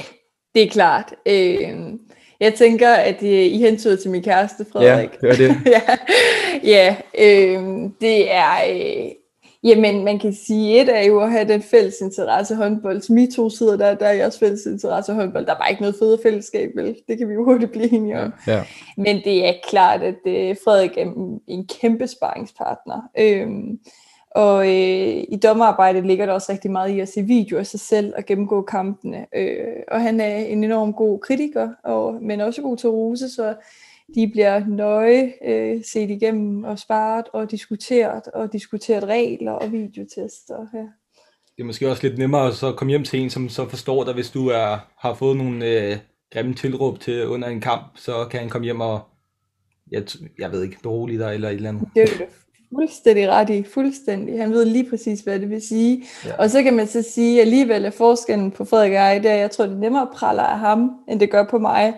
det 0.56 0.64
er 0.64 0.70
klart. 0.70 1.14
Øh, 1.26 1.70
jeg 2.40 2.54
tænker, 2.54 2.90
at 2.90 3.22
I 3.22 3.58
hentyder 3.58 3.96
til 3.96 4.12
min 4.12 4.24
kæreste, 4.24 4.66
Frederik. 4.72 5.10
Ja, 5.24 5.28
det 5.28 5.42
er 5.42 5.48
det. 5.48 5.58
ja, 5.76 5.82
ja 6.64 6.96
øh, 7.20 7.90
det 8.02 8.34
er... 8.34 8.54
Øh, 8.70 9.12
Jamen, 9.64 10.04
man 10.04 10.20
kan 10.20 10.34
sige, 10.34 10.82
et 10.82 10.98
er 10.98 11.04
jo 11.04 11.20
at 11.20 11.32
have 11.32 11.48
den 11.48 11.62
fælles 11.62 12.02
interesse 12.02 12.56
håndbold. 12.56 13.02
Som 13.02 13.18
I 13.18 13.32
to 13.32 13.50
sidder 13.50 13.78
der, 13.78 13.96
der 13.96 14.06
er 14.06 14.14
jeg 14.14 14.26
også 14.26 14.40
fælles 14.40 14.66
interesse 14.66 15.14
håndbold. 15.14 15.46
Der 15.46 15.54
er 15.54 15.58
bare 15.58 15.70
ikke 15.70 15.82
noget 15.82 15.96
federe 16.00 16.20
fællesskab, 16.24 16.72
vel? 16.76 16.96
Det 17.08 17.18
kan 17.18 17.30
vi 17.30 17.34
jo 17.34 17.44
hurtigt 17.46 17.72
blive 17.72 17.94
enige 17.94 18.20
om. 18.20 18.34
Ja, 18.48 18.54
ja. 18.54 18.64
Men 18.98 19.22
det 19.24 19.48
er 19.48 19.54
klart, 19.70 20.02
at 20.02 20.16
uh, 20.26 20.58
Frederik 20.64 20.98
er 20.98 21.38
en 21.48 21.68
kæmpe 21.68 22.08
sparringspartner. 22.08 23.02
Øhm, 23.20 23.80
og 24.36 24.68
øh, 24.68 25.24
i 25.30 25.40
dommerarbejdet 25.44 26.06
ligger 26.06 26.26
der 26.26 26.34
også 26.34 26.52
rigtig 26.52 26.72
meget 26.72 26.90
i 26.90 27.00
at 27.00 27.10
se 27.10 27.22
videoer 27.22 27.60
af 27.60 27.68
sig 27.68 27.80
selv 27.80 28.14
og 28.18 28.26
gennemgå 28.26 28.62
kampene. 28.62 29.26
Øh, 29.36 29.68
og 29.92 30.02
han 30.02 30.20
er 30.20 30.36
en 30.36 30.64
enorm 30.64 30.94
god 30.94 31.20
kritiker, 31.20 31.70
og, 31.84 32.18
men 32.22 32.42
også 32.42 32.62
god 32.62 32.78
til 32.78 32.90
ruse, 32.90 33.30
så 33.30 33.54
de 34.16 34.30
bliver 34.32 34.66
nøje 34.68 35.34
øh, 35.46 35.84
set 35.86 36.10
igennem 36.10 36.64
og 36.64 36.80
sparet 36.80 37.26
og 37.34 37.52
diskuteret 37.52 38.28
og 38.34 38.54
diskuteret 38.54 39.04
regler 39.04 39.52
og 39.52 39.72
videotester. 39.72 40.68
Ja. 40.74 40.86
Det 41.56 41.62
er 41.62 41.64
måske 41.64 41.90
også 41.90 42.08
lidt 42.08 42.18
nemmere 42.18 42.48
at 42.48 42.54
så 42.54 42.72
komme 42.72 42.90
hjem 42.90 43.04
til 43.04 43.20
en, 43.20 43.30
som 43.30 43.50
så 43.50 43.70
forstår 43.70 44.04
dig, 44.04 44.14
hvis 44.14 44.32
du 44.32 44.48
er, 44.48 44.78
har 44.98 45.14
fået 45.14 45.38
nogle 45.38 45.66
øh, 45.66 45.98
grimme 46.34 46.54
tilråb 46.54 47.00
til 47.00 47.28
under 47.28 47.48
en 47.48 47.62
kamp, 47.62 47.84
så 47.96 48.26
kan 48.32 48.40
han 48.40 48.50
komme 48.50 48.66
hjem 48.66 48.82
og, 48.82 49.02
jeg, 49.92 50.04
jeg 50.40 50.52
ved 50.52 50.64
ikke, 50.64 50.78
berolige 50.84 51.20
dig 51.20 51.34
eller 51.34 51.50
et 51.50 51.56
eller 51.56 51.70
andet. 51.70 51.88
Det 51.96 52.02
er 52.02 52.08
det 52.08 52.28
fuldstændig 52.76 53.30
ret 53.30 53.50
i, 53.50 53.64
fuldstændig. 53.64 54.40
Han 54.40 54.52
ved 54.52 54.66
lige 54.66 54.90
præcis, 54.90 55.20
hvad 55.20 55.40
det 55.40 55.50
vil 55.50 55.62
sige. 55.62 56.04
Ja. 56.26 56.38
Og 56.40 56.50
så 56.50 56.64
kan 56.64 56.74
man 56.74 56.88
så 56.88 57.02
sige, 57.02 57.36
at 57.36 57.42
alligevel 57.42 57.86
er 57.86 57.90
forskellen 57.90 58.52
på 58.52 58.66
Frederik 58.66 58.90
og 58.90 58.96
jeg, 58.96 59.24
det 59.24 59.32
er, 59.32 59.36
jeg 59.36 59.52
tror, 59.52 59.66
det 59.66 59.74
er 59.74 59.80
nemmere 59.80 60.08
praller 60.14 60.44
af 60.44 60.60
ham, 60.60 60.92
end 61.10 61.20
det 61.20 61.32
gør 61.32 61.44
på 61.50 61.60
mig. 61.60 61.94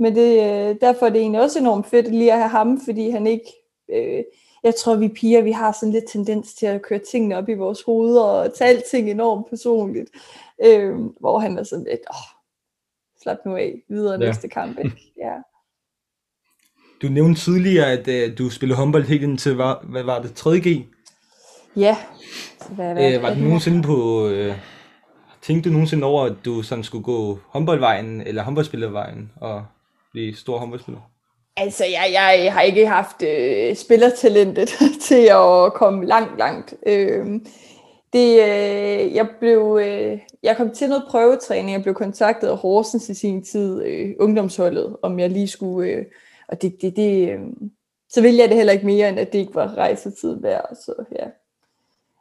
Men 0.00 0.14
det, 0.14 0.32
øh, 0.32 0.76
derfor 0.80 1.06
er 1.06 1.10
det 1.10 1.20
egentlig 1.20 1.40
også 1.40 1.58
enormt 1.58 1.86
fedt 1.86 2.10
lige 2.10 2.32
at 2.32 2.38
have 2.38 2.48
ham, 2.48 2.80
fordi 2.84 3.10
han 3.10 3.26
ikke, 3.26 3.52
øh, 3.92 4.24
jeg 4.62 4.74
tror, 4.74 4.94
vi 4.94 5.08
piger, 5.08 5.42
vi 5.42 5.52
har 5.52 5.72
sådan 5.72 5.92
lidt 5.92 6.04
tendens 6.08 6.54
til 6.54 6.66
at 6.66 6.82
køre 6.82 7.00
tingene 7.10 7.36
op 7.36 7.48
i 7.48 7.54
vores 7.54 7.82
hoveder 7.82 8.22
og 8.22 8.54
tage 8.54 8.70
alting 8.70 9.10
enormt 9.10 9.50
personligt. 9.50 10.10
Øh, 10.64 10.96
hvor 11.20 11.38
han 11.38 11.58
er 11.58 11.62
sådan 11.62 11.86
lidt, 11.90 12.00
åh, 12.10 12.38
slap 13.22 13.38
nu 13.46 13.56
af, 13.56 13.82
videre 13.88 14.12
ja. 14.12 14.26
næste 14.26 14.48
kamp. 14.48 14.78
Ikke? 14.78 14.96
Ja. 15.24 15.34
Du 17.02 17.06
nævnte 17.08 17.40
tidligere, 17.40 17.92
at 17.92 18.30
uh, 18.30 18.38
du 18.38 18.50
spillede 18.50 18.78
håndbold 18.78 19.04
helt 19.04 19.22
indtil, 19.22 19.54
hvad, 19.54 19.74
hvad 19.82 20.02
var 20.02 20.22
det, 20.22 20.46
3G? 20.46 20.68
Ja. 21.76 21.96
Så 22.60 22.68
hvad, 22.74 22.92
hvad, 22.92 23.14
øh, 23.14 23.22
var 23.22 23.34
du 23.34 23.40
nogensinde 23.40 23.82
på, 23.82 24.28
øh, 24.28 24.54
tænkte 25.42 25.68
du 25.68 25.72
nogensinde 25.72 26.06
over, 26.06 26.24
at 26.24 26.36
du 26.44 26.62
sådan 26.62 26.84
skulle 26.84 27.04
gå 27.04 27.38
håndboldvejen, 27.48 28.20
eller 28.20 28.42
håndboldspillervejen, 28.42 29.32
og 29.36 29.64
blive 30.12 30.34
stor 30.34 30.58
håndboldspiller? 30.58 31.00
Altså, 31.56 31.84
jeg, 31.84 32.10
jeg 32.12 32.52
har 32.52 32.60
ikke 32.60 32.86
haft 32.86 33.22
øh, 33.22 33.76
spillertalentet 33.76 34.68
til 35.08 35.28
at 35.30 35.72
komme 35.74 36.06
langt, 36.06 36.38
langt. 36.38 36.74
Øh, 36.86 37.26
det, 38.12 38.30
øh, 38.32 39.14
jeg, 39.14 39.28
blev, 39.40 39.78
øh, 39.82 40.18
jeg 40.42 40.56
kom 40.56 40.70
til 40.70 40.88
noget 40.88 41.04
prøvetræning. 41.08 41.72
Jeg 41.72 41.82
blev 41.82 41.94
kontaktet 41.94 42.48
af 42.48 42.56
Horsens 42.56 43.08
i 43.08 43.14
sin 43.14 43.44
tid, 43.44 43.82
øh, 43.82 44.14
ungdomsholdet, 44.20 44.96
om 45.02 45.18
jeg 45.18 45.30
lige 45.30 45.48
skulle... 45.48 45.90
Øh, 45.90 46.04
og 46.48 46.62
det, 46.62 46.82
det, 46.82 46.96
det, 46.96 47.28
øh, 47.28 47.40
så 48.08 48.22
ville 48.22 48.38
jeg 48.38 48.48
det 48.48 48.56
heller 48.56 48.72
ikke 48.72 48.86
mere, 48.86 49.08
end 49.08 49.18
at 49.18 49.32
det 49.32 49.38
ikke 49.38 49.54
var 49.54 49.74
rejsetid 49.76 50.40
værd. 50.40 50.76
Så, 50.84 50.94
ja. 51.18 51.26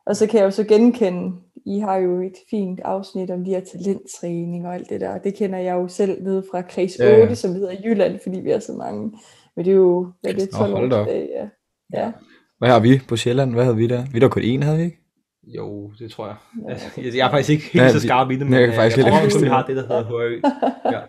Og 0.09 0.15
så 0.15 0.27
kan 0.27 0.39
jeg 0.39 0.45
jo 0.45 0.51
så 0.51 0.63
genkende, 0.63 1.31
I 1.65 1.79
har 1.79 1.97
jo 1.97 2.21
et 2.21 2.35
fint 2.49 2.79
afsnit 2.79 3.31
om 3.31 3.43
de 3.43 3.49
her 3.49 3.59
talenttræning 3.59 4.67
og 4.67 4.75
alt 4.75 4.89
det 4.89 5.01
der. 5.01 5.17
Det 5.17 5.35
kender 5.35 5.59
jeg 5.59 5.73
jo 5.75 5.87
selv 5.87 6.23
nede 6.23 6.43
fra 6.51 6.61
kreds 6.61 6.99
8, 6.99 7.05
ja, 7.05 7.17
ja. 7.17 7.35
som 7.35 7.53
hedder 7.53 7.75
Jylland, 7.83 8.19
fordi 8.23 8.39
vi 8.39 8.51
er 8.51 8.59
så 8.59 8.73
mange. 8.73 9.11
Men 9.55 9.65
det 9.65 9.71
er 9.71 9.75
jo, 9.75 10.11
hvad 10.21 10.33
det 10.33 10.43
er 10.43 10.57
12 10.57 10.73
år 10.73 10.81
tilbage. 10.81 11.27
Ja. 11.35 11.47
ja. 11.93 12.11
Hvad 12.57 12.69
har 12.69 12.79
vi 12.79 12.99
på 13.07 13.17
Sjælland? 13.17 13.53
Hvad 13.53 13.63
havde 13.63 13.77
vi 13.77 13.87
der? 13.87 14.05
Vi 14.13 14.19
der 14.19 14.27
kun 14.27 14.41
én, 14.41 14.63
havde 14.63 14.77
vi 14.77 14.83
ikke? 14.83 14.99
Jo, 15.43 15.91
det 15.99 16.11
tror 16.11 16.27
jeg. 16.27 16.35
Ja. 16.65 16.71
Altså, 16.71 17.01
jeg 17.17 17.27
er 17.27 17.31
faktisk 17.31 17.49
ikke 17.49 17.63
helt 17.63 17.85
ja, 17.85 17.91
så 17.91 17.99
skarp 17.99 18.31
i 18.31 18.35
det, 18.35 18.47
men 18.47 18.59
jeg, 18.59 18.67
kan 18.67 18.75
faktisk 18.75 18.97
jeg 18.97 19.05
tror 19.05 19.25
også, 19.25 19.39
vi 19.39 19.47
har 19.47 19.65
det, 19.65 19.75
der 19.75 19.81
hedder 19.81 20.03
HRØ. 20.03 20.41
Ja. 20.95 20.99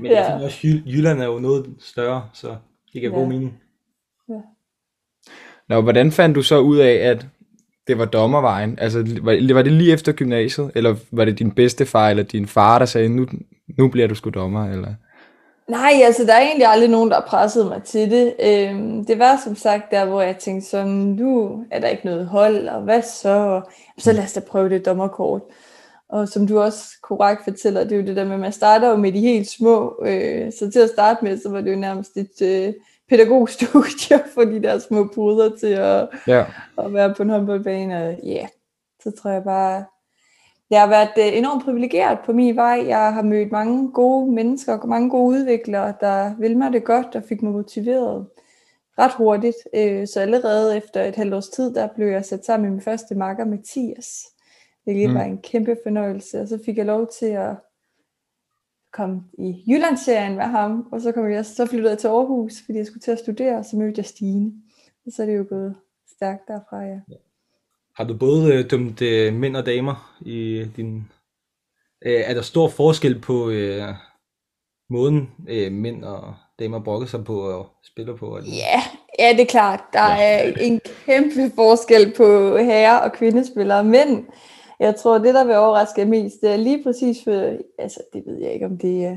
Men 0.00 0.10
ja. 0.10 0.16
jeg 0.16 0.24
synes 0.24 0.44
også, 0.44 0.82
Jylland 0.86 1.20
er 1.20 1.26
jo 1.26 1.38
noget 1.38 1.66
større, 1.78 2.28
så 2.32 2.48
det 2.92 3.00
giver 3.00 3.12
ja. 3.12 3.18
god 3.18 3.28
mening. 3.28 3.60
Ja. 4.28 4.40
Nå, 5.68 5.80
hvordan 5.80 6.12
fandt 6.12 6.36
du 6.36 6.42
så 6.42 6.58
ud 6.58 6.78
af, 6.78 6.94
at 6.94 7.26
det 7.86 7.98
var 7.98 8.04
dommervejen? 8.04 8.78
Altså, 8.80 9.04
var, 9.22 9.54
var 9.54 9.62
det 9.62 9.72
lige 9.72 9.92
efter 9.92 10.12
gymnasiet, 10.12 10.70
eller 10.74 10.94
var 11.10 11.24
det 11.24 11.38
din 11.38 11.50
bedstefar 11.50 12.10
eller 12.10 12.22
din 12.22 12.46
far, 12.46 12.78
der 12.78 12.86
sagde, 12.86 13.08
nu, 13.08 13.26
nu 13.78 13.88
bliver 13.88 14.08
du 14.08 14.14
sgu 14.14 14.30
dommer, 14.30 14.70
eller? 14.70 14.94
Nej, 15.68 15.92
altså 16.04 16.24
der 16.24 16.34
er 16.34 16.40
egentlig 16.40 16.66
aldrig 16.66 16.90
nogen, 16.90 17.10
der 17.10 17.16
har 17.16 17.26
presset 17.28 17.66
mig 17.66 17.82
til 17.82 18.10
det. 18.10 18.34
Øhm, 18.42 19.04
det 19.04 19.18
var 19.18 19.40
som 19.44 19.56
sagt 19.56 19.90
der, 19.90 20.04
hvor 20.04 20.22
jeg 20.22 20.36
tænkte 20.36 20.68
sådan, 20.68 20.92
nu 20.92 21.64
er 21.70 21.80
der 21.80 21.88
ikke 21.88 22.06
noget 22.06 22.26
hold, 22.26 22.68
og 22.68 22.82
hvad 22.82 23.02
så? 23.02 23.60
Så 23.98 24.12
lad 24.12 24.24
os 24.24 24.32
da 24.32 24.40
prøve 24.40 24.68
det 24.68 24.86
dommerkort. 24.86 25.42
Og 26.08 26.28
som 26.28 26.46
du 26.46 26.60
også 26.60 26.84
korrekt 27.02 27.44
fortæller, 27.44 27.84
det 27.84 27.92
er 27.92 27.96
jo 27.96 28.06
det 28.06 28.16
der 28.16 28.24
med, 28.24 28.34
at 28.34 28.40
man 28.40 28.52
starter 28.52 28.88
jo 28.88 28.96
med 28.96 29.12
de 29.12 29.20
helt 29.20 29.50
små. 29.50 30.04
Øh, 30.06 30.52
så 30.52 30.70
til 30.70 30.80
at 30.80 30.90
starte 30.90 31.24
med, 31.24 31.38
så 31.38 31.50
var 31.50 31.60
det 31.60 31.72
jo 31.72 31.76
nærmest 31.76 32.16
et 32.16 32.42
øh, 32.42 32.72
pædagogstudie 33.08 34.18
for 34.34 34.44
de 34.44 34.62
der 34.62 34.78
små 34.78 35.10
puder 35.14 35.56
til 35.56 35.72
at, 35.72 36.08
ja. 36.26 36.44
at 36.78 36.92
være 36.92 37.14
på 37.14 37.22
en 37.22 37.30
håndboldbane. 37.30 37.94
Ja, 37.94 38.36
yeah, 38.36 38.48
så 39.02 39.10
tror 39.10 39.30
jeg 39.30 39.44
bare, 39.44 39.84
jeg 40.70 40.80
har 40.80 40.88
været 40.88 41.10
øh, 41.18 41.38
enormt 41.38 41.64
privilegeret 41.64 42.18
på 42.26 42.32
min 42.32 42.56
vej. 42.56 42.84
Jeg 42.86 43.14
har 43.14 43.22
mødt 43.22 43.52
mange 43.52 43.92
gode 43.92 44.32
mennesker 44.32 44.78
og 44.78 44.88
mange 44.88 45.10
gode 45.10 45.38
udviklere, 45.38 45.94
der 46.00 46.34
vil 46.38 46.56
mig 46.56 46.72
det 46.72 46.84
godt 46.84 47.14
og 47.14 47.22
fik 47.28 47.42
mig 47.42 47.52
motiveret 47.52 48.26
ret 48.98 49.12
hurtigt. 49.12 49.56
Øh, 49.74 50.06
så 50.06 50.20
allerede 50.20 50.76
efter 50.76 51.02
et 51.02 51.16
halvt 51.16 51.34
års 51.34 51.48
tid, 51.48 51.74
der 51.74 51.88
blev 51.96 52.06
jeg 52.06 52.24
sat 52.24 52.44
sammen 52.44 52.64
med 52.64 52.70
min 52.70 52.82
første 52.82 53.14
makker, 53.14 53.44
Mathias. 53.44 54.24
Det 54.86 55.08
mm. 55.08 55.14
var 55.14 55.22
en 55.22 55.38
kæmpe 55.38 55.76
fornøjelse, 55.82 56.40
og 56.40 56.48
så 56.48 56.58
fik 56.64 56.76
jeg 56.76 56.86
lov 56.86 57.06
til 57.18 57.26
at 57.26 57.56
komme 58.94 59.22
i 59.38 59.64
Jyllandsserien 59.68 60.36
med 60.36 60.44
ham, 60.44 60.88
og 60.92 61.00
så, 61.00 61.12
kom 61.12 61.30
jeg, 61.30 61.46
så 61.46 61.66
flyttede 61.66 61.90
jeg 61.90 61.98
til 61.98 62.08
Aarhus, 62.08 62.52
fordi 62.64 62.78
jeg 62.78 62.86
skulle 62.86 63.00
til 63.00 63.10
at 63.10 63.18
studere, 63.18 63.58
og 63.58 63.64
så 63.64 63.76
mødte 63.76 63.98
jeg 63.98 64.06
Stine. 64.06 64.52
Og 65.06 65.12
så 65.12 65.22
er 65.22 65.26
det 65.26 65.36
jo 65.36 65.46
gået 65.48 65.76
stærkt 66.16 66.48
derfra, 66.48 66.80
ja. 66.80 66.98
Har 67.96 68.04
du 68.04 68.16
både 68.16 68.54
øh, 68.54 68.70
dømt 68.70 69.02
øh, 69.02 69.34
mænd 69.34 69.56
og 69.56 69.66
damer 69.66 70.18
i 70.20 70.64
din... 70.76 70.96
Øh, 72.06 72.20
er 72.20 72.34
der 72.34 72.42
stor 72.42 72.68
forskel 72.68 73.20
på 73.20 73.50
øh, 73.50 73.88
måden 74.90 75.30
øh, 75.48 75.72
mænd 75.72 76.04
og 76.04 76.34
damer 76.58 76.78
brokker 76.78 77.06
sig 77.06 77.24
på 77.24 77.40
og 77.40 77.66
spiller 77.84 78.16
på? 78.16 78.36
Eller? 78.36 78.50
Ja, 78.50 78.82
ja, 79.18 79.32
det 79.32 79.40
er 79.40 79.46
klart. 79.46 79.80
Der 79.92 80.14
ja. 80.14 80.48
er 80.48 80.52
en 80.60 80.80
kæmpe 81.06 81.54
forskel 81.54 82.14
på 82.16 82.56
herre- 82.56 83.02
og 83.02 83.12
kvindespillere. 83.12 83.84
Men 83.84 84.26
jeg 84.84 84.96
tror, 84.96 85.18
det 85.18 85.34
der 85.34 85.44
vil 85.44 85.56
overraske 85.56 86.04
mest, 86.04 86.40
det 86.40 86.50
er 86.50 86.56
lige 86.56 86.82
præcis 86.82 87.24
for... 87.24 87.56
Altså, 87.78 88.00
det 88.12 88.22
ved 88.26 88.38
jeg 88.38 88.52
ikke, 88.52 88.66
om 88.66 88.78
det 88.78 89.04
er... 89.04 89.16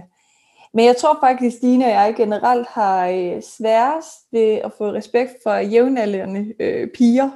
Men 0.73 0.85
jeg 0.85 0.95
tror 0.97 1.17
faktisk, 1.19 1.57
Stine 1.57 1.85
og 1.85 1.91
jeg 1.91 2.13
generelt 2.17 2.67
har 2.67 3.07
øh, 3.07 3.41
sværest 3.41 4.17
ved 4.31 4.49
at 4.51 4.71
få 4.77 4.91
respekt 4.91 5.31
for 5.43 5.55
jævnaldrende 5.55 6.53
øh, 6.59 6.87
piger. 6.87 7.29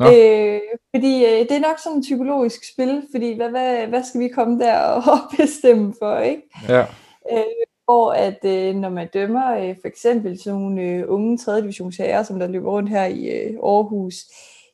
Øh, 0.00 0.60
fordi 0.94 1.24
øh, 1.24 1.40
det 1.48 1.52
er 1.52 1.68
nok 1.68 1.78
sådan 1.78 1.98
et 1.98 2.02
psykologisk 2.02 2.72
spil, 2.72 3.02
fordi 3.10 3.36
hvad, 3.36 3.50
hvad, 3.50 3.86
hvad 3.86 4.02
skal 4.02 4.20
vi 4.20 4.28
komme 4.28 4.58
der 4.58 4.78
og 4.78 5.18
bestemme 5.38 5.94
for, 5.98 6.18
ikke? 6.18 6.42
Ja. 6.68 6.80
Øh, 7.32 7.66
hvor 7.84 8.12
at 8.12 8.44
øh, 8.44 8.74
når 8.74 8.88
man 8.88 9.08
dømmer 9.14 9.56
øh, 9.56 9.76
for 9.80 9.88
eksempel 9.88 10.38
sådan 10.38 10.60
nogle 10.60 10.82
øh, 10.82 11.04
unge 11.08 11.38
3. 11.38 11.60
divisionsherrer, 11.60 12.22
som 12.22 12.38
der 12.38 12.46
løber 12.46 12.70
rundt 12.70 12.90
her 12.90 13.04
i 13.04 13.28
øh, 13.28 13.50
Aarhus, 13.62 14.14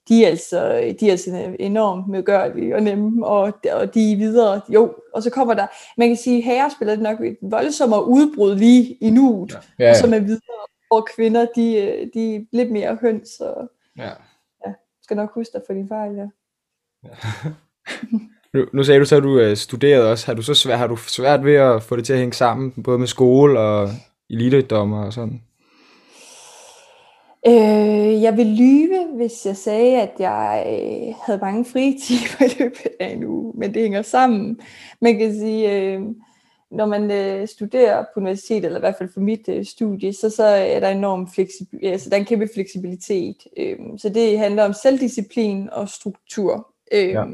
de 0.08 0.24
er 0.24 0.28
altså, 0.28 0.94
de 1.00 1.06
er 1.06 1.10
altså 1.10 1.56
enormt 1.58 2.08
medgørlige 2.08 2.74
og 2.74 2.82
nemme, 2.82 3.26
og, 3.26 3.52
og 3.72 3.94
de 3.94 4.12
er 4.12 4.16
videre. 4.16 4.60
Jo, 4.68 4.94
og 5.14 5.22
så 5.22 5.30
kommer 5.30 5.54
der, 5.54 5.66
man 5.96 6.08
kan 6.08 6.16
sige, 6.16 6.40
herrer 6.40 6.68
spiller 6.68 6.94
det 6.94 7.02
nok 7.02 7.20
et 7.20 7.36
voldsommere 7.42 8.08
udbrud 8.08 8.54
lige 8.56 8.94
i 9.00 9.10
nuet, 9.10 9.52
ja. 9.52 9.84
Ja, 9.84 9.88
ja. 9.88 9.94
som 9.94 10.14
er 10.14 10.18
videre, 10.18 10.66
og 10.90 11.08
kvinder, 11.16 11.46
de, 11.56 11.76
øh, 11.76 12.08
de 12.14 12.34
er 12.34 12.40
lidt 12.52 12.70
mere 12.70 12.98
høns, 13.00 13.40
og 13.40 13.70
ja 13.98 14.10
skal 15.12 15.16
nok 15.16 15.34
huske 15.34 15.52
dig 15.52 15.62
for 15.66 15.74
din 15.74 15.88
fejl, 15.88 16.14
ja. 16.14 16.26
nu, 18.54 18.66
nu 18.72 18.84
sagde 18.84 19.00
du 19.00 19.04
så, 19.04 19.16
at 19.16 19.22
du 19.22 19.40
uh, 19.40 19.54
studerede 19.54 20.10
også. 20.10 20.26
Har 20.26 20.34
du 20.34 20.42
så 20.42 20.54
svært, 20.54 20.78
har 20.78 20.86
du 20.86 20.96
svært 20.96 21.44
ved 21.44 21.54
at 21.54 21.82
få 21.82 21.96
det 21.96 22.06
til 22.06 22.12
at 22.12 22.18
hænge 22.18 22.32
sammen, 22.32 22.82
både 22.82 22.98
med 22.98 23.06
skole 23.06 23.60
og 23.60 23.88
elitedommer 24.30 25.04
og 25.04 25.12
sådan? 25.12 25.42
Øh, 27.46 28.22
jeg 28.22 28.36
vil 28.36 28.46
lyve, 28.46 29.06
hvis 29.16 29.46
jeg 29.46 29.56
sagde, 29.56 30.00
at 30.00 30.12
jeg 30.18 30.64
øh, 30.66 31.14
havde 31.26 31.40
mange 31.40 31.64
fritimer 31.64 32.46
i 32.50 32.62
løbet 32.62 32.86
af 33.00 33.06
en 33.06 33.24
uge, 33.24 33.52
men 33.56 33.74
det 33.74 33.82
hænger 33.82 34.02
sammen. 34.02 34.60
Man 35.00 35.18
kan 35.18 35.34
sige, 35.34 35.72
øh, 35.72 36.02
når 36.70 36.86
man 36.86 37.10
øh, 37.10 37.48
studerer 37.48 38.02
på 38.02 38.20
universitet, 38.20 38.64
eller 38.64 38.78
i 38.78 38.80
hvert 38.80 38.96
fald 38.98 39.08
for 39.12 39.20
mit 39.20 39.48
øh, 39.48 39.64
studie, 39.64 40.12
så, 40.12 40.30
så 40.30 40.44
er 40.44 40.80
der 40.80 40.88
enorm 40.88 41.30
fleksibilitet, 41.30 41.92
altså 41.92 42.10
der 42.10 42.16
er 42.16 42.20
en 42.20 42.26
kæmpe 42.26 42.48
fleksibilitet. 42.54 43.36
Øh, 43.56 43.78
så 43.96 44.08
det 44.08 44.38
handler 44.38 44.64
om 44.64 44.72
selvdisciplin 44.72 45.68
og 45.72 45.88
struktur. 45.88 46.68
Øh, 46.92 47.08
ja. 47.08 47.24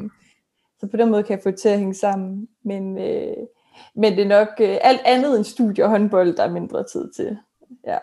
Så 0.80 0.86
på 0.86 0.96
den 0.96 1.10
måde 1.10 1.22
kan 1.22 1.36
jeg 1.36 1.42
få 1.42 1.50
det 1.50 1.60
til 1.60 1.68
at 1.68 1.78
hænge 1.78 1.94
sammen. 1.94 2.48
Men, 2.62 2.98
øh, 2.98 3.36
men 3.94 4.12
det 4.12 4.22
er 4.22 4.28
nok 4.28 4.48
øh, 4.60 4.78
alt 4.80 5.00
andet 5.04 5.36
end 5.36 5.44
studie 5.44 5.84
og 5.84 5.90
håndbold, 5.90 6.36
der 6.36 6.42
er 6.42 6.50
mindre 6.50 6.84
tid 6.84 7.12
til. 7.12 7.36
Ja. 7.86 7.98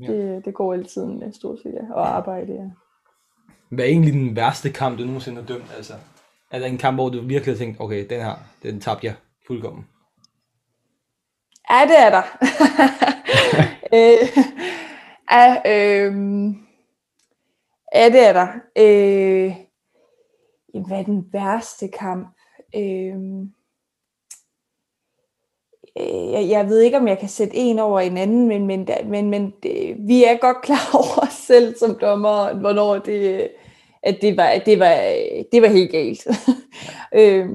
Ja. 0.00 0.12
Det, 0.12 0.44
det 0.44 0.54
går 0.54 0.72
altid 0.72 1.06
med 1.06 1.32
stort 1.32 1.58
set, 1.62 1.74
ja. 1.74 1.94
og 1.94 2.16
arbejde, 2.16 2.52
ja. 2.52 2.70
Hvad 3.68 3.84
er 3.84 3.88
egentlig 3.88 4.12
den 4.12 4.36
værste 4.36 4.70
kamp, 4.70 4.98
du 4.98 5.04
nogensinde 5.04 5.40
har 5.40 5.46
dømt? 5.46 5.72
Altså, 5.76 5.94
er 6.50 6.58
der 6.58 6.66
en 6.66 6.78
kamp, 6.78 6.96
hvor 6.96 7.08
du 7.08 7.20
virkelig 7.20 7.54
har 7.54 7.58
tænkt, 7.58 7.80
okay, 7.80 8.06
den 8.10 8.20
her, 8.20 8.34
den 8.62 8.80
tabte 8.80 9.06
jeg 9.06 9.14
fuldkommen? 9.46 9.86
Ja, 11.70 11.80
det 11.88 11.98
er 11.98 12.10
der. 12.10 12.22
øh, 13.96 14.28
ja, 15.32 15.56
øh, 15.66 16.14
ja, 17.94 18.08
det 18.08 18.28
er 18.28 18.32
der. 18.32 18.48
Øh, 18.78 19.56
hvad 20.86 20.98
er 20.98 21.02
den 21.02 21.28
værste 21.32 21.88
kamp? 21.88 22.28
Øh, 22.76 23.16
jeg, 25.96 26.46
jeg 26.48 26.68
ved 26.68 26.80
ikke, 26.80 26.96
om 26.96 27.08
jeg 27.08 27.18
kan 27.18 27.28
sætte 27.28 27.56
en 27.56 27.78
over 27.78 28.00
en 28.00 28.16
anden, 28.16 28.48
men, 28.48 28.66
men, 28.66 28.88
men, 29.06 29.30
men 29.30 29.54
det, 29.62 29.96
vi 29.98 30.24
er 30.24 30.36
godt 30.36 30.62
klar 30.62 30.90
over 30.94 31.26
os 31.26 31.32
selv 31.46 31.76
som 31.76 31.98
dommer, 32.00 32.54
hvornår 32.54 32.98
det, 32.98 33.48
at 34.02 34.18
det 34.20 34.36
var, 34.36 34.52
det 34.66 34.78
var, 34.78 34.94
det 35.52 35.62
var 35.62 35.68
helt 35.68 35.90
galt. 35.90 36.26
øh, 37.20 37.46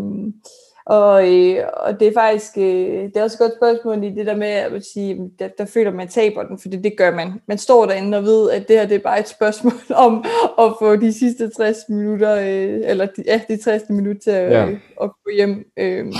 og, 0.89 1.36
øh, 1.36 1.63
og 1.74 2.00
det 2.00 2.08
er 2.08 2.13
faktisk, 2.13 2.58
øh, 2.58 3.03
det 3.03 3.17
er 3.17 3.24
også 3.24 3.36
et 3.36 3.39
godt 3.39 3.53
spørgsmål 3.58 4.03
i 4.03 4.10
det 4.10 4.25
der 4.25 4.36
med 4.36 4.48
at 4.48 4.86
sige, 4.93 5.31
der, 5.39 5.48
der 5.48 5.65
føler 5.65 5.91
man 5.91 6.08
taber 6.08 6.43
den, 6.43 6.60
for 6.60 6.69
det, 6.69 6.84
det 6.84 6.98
gør 6.98 7.15
man. 7.15 7.34
Man 7.48 7.58
står 7.58 7.86
derinde 7.86 8.17
og 8.17 8.24
ved, 8.24 8.51
at 8.51 8.67
det 8.67 8.79
her 8.79 8.88
det 8.88 8.96
er 8.96 9.00
bare 9.00 9.19
et 9.19 9.27
spørgsmål 9.27 9.74
om 10.08 10.25
at 10.60 10.74
få 10.79 10.96
de 10.96 11.13
sidste 11.13 11.50
60 11.50 11.77
minutter, 11.89 12.36
øh, 12.36 12.89
eller 12.89 13.05
de, 13.05 13.24
ja, 13.25 13.41
de 13.50 13.58
60 13.58 13.84
minutter 13.89 14.22
til 14.22 14.31
at, 14.31 14.51
ja. 14.51 14.65
øh, 14.65 14.77
at 15.01 15.10
gå 15.25 15.31
hjem. 15.36 15.65
Øh, 15.77 16.13